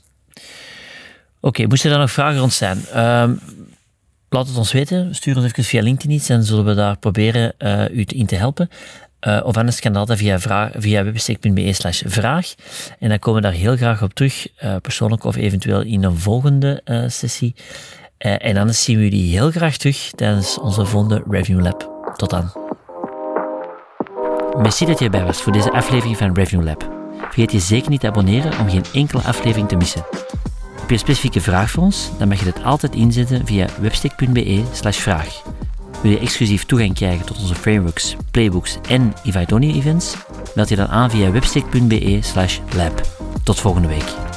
Oké, 1.40 1.66
moesten 1.68 1.92
er 1.92 1.98
nog 1.98 2.12
vragen 2.12 2.40
rond 2.40 2.54
zijn? 2.54 2.86
Ehm, 2.94 3.34
laat 4.30 4.48
het 4.48 4.58
ons 4.58 4.72
weten. 4.72 5.16
Stuur 5.16 5.36
ons 5.36 5.46
even 5.46 5.64
via 5.64 5.82
LinkedIn 5.82 6.16
iets 6.16 6.30
en 6.30 6.44
zullen 6.44 6.66
we 6.66 6.74
daar 6.74 6.98
proberen 6.98 7.54
u 7.92 8.04
in 8.08 8.26
te 8.26 8.36
helpen. 8.36 8.70
Eh, 9.22 9.40
of 9.44 9.58
anders 9.58 9.80
kan 9.80 9.94
dat 9.94 10.18
via, 10.18 10.40
vraag, 10.40 10.70
via 10.76 11.04
websteek.be 11.04 11.74
slash 11.74 12.02
vraag. 12.06 12.54
En 13.00 13.10
dan 13.10 13.20
komen 13.20 13.42
we 13.42 13.48
daar 13.48 13.58
heel 13.58 13.76
graag 13.76 14.04
op 14.04 14.14
terug, 14.14 14.48
eh, 14.56 14.76
persoonlijk 14.82 15.24
of 15.24 15.36
eventueel 15.36 15.82
in 15.82 16.04
een 16.04 16.18
volgende 16.18 16.82
eh, 16.84 17.04
sessie. 17.08 17.56
En 18.18 18.58
anders 18.58 18.84
zien 18.84 18.98
we 18.98 19.04
jullie 19.04 19.32
heel 19.32 19.52
graag 19.52 19.78
terug 19.78 20.12
tijdens 20.16 20.60
onze 20.60 20.86
volgende 20.86 21.24
Review 21.30 21.62
Lab. 21.62 21.90
Tot 22.16 22.30
dan. 22.30 22.52
Merci 24.58 24.86
dat 24.86 25.00
je 25.00 25.06
erbij 25.06 25.24
was 25.24 25.42
voor 25.42 25.54
deze 25.54 25.72
aflevering 25.72 26.18
van 26.18 26.34
Review 26.34 26.64
Lab. 26.64 26.90
Vergeet 27.18 27.52
je 27.52 27.60
zeker 27.60 27.90
niet 27.90 28.00
te 28.00 28.08
abonneren 28.08 28.60
om 28.60 28.70
geen 28.70 28.86
enkele 28.94 29.22
aflevering 29.22 29.68
te 29.68 29.76
missen. 29.76 30.06
Heb 30.80 30.88
je 30.88 30.94
een 30.94 31.00
specifieke 31.00 31.42
vraag 31.42 31.72
voor 31.72 31.84
ons? 31.84 32.12
Dan 32.18 32.28
mag 32.28 32.40
je 32.40 32.46
dit 32.46 32.64
altijd 32.64 32.96
inzetten 32.96 33.46
via 33.46 33.68
webstick.be 33.80 34.64
slash 34.72 34.98
vraag. 34.98 35.42
Wil 36.02 36.12
je 36.12 36.20
exclusief 36.20 36.66
toegang 36.66 36.94
krijgen 36.94 37.26
tot 37.26 37.40
onze 37.40 37.56
frameworks, 37.56 38.16
playbooks 38.32 38.78
en 38.90 39.14
Ivaidonia 39.24 39.74
events? 39.74 40.16
Meld 40.56 40.70
je 40.70 40.76
dan 40.76 40.88
aan 40.88 41.10
via 41.10 41.32
webstick.be 41.32 42.18
slash 42.22 42.60
lab. 42.76 43.02
Tot 43.44 43.60
volgende 43.60 43.88
week. 43.88 44.31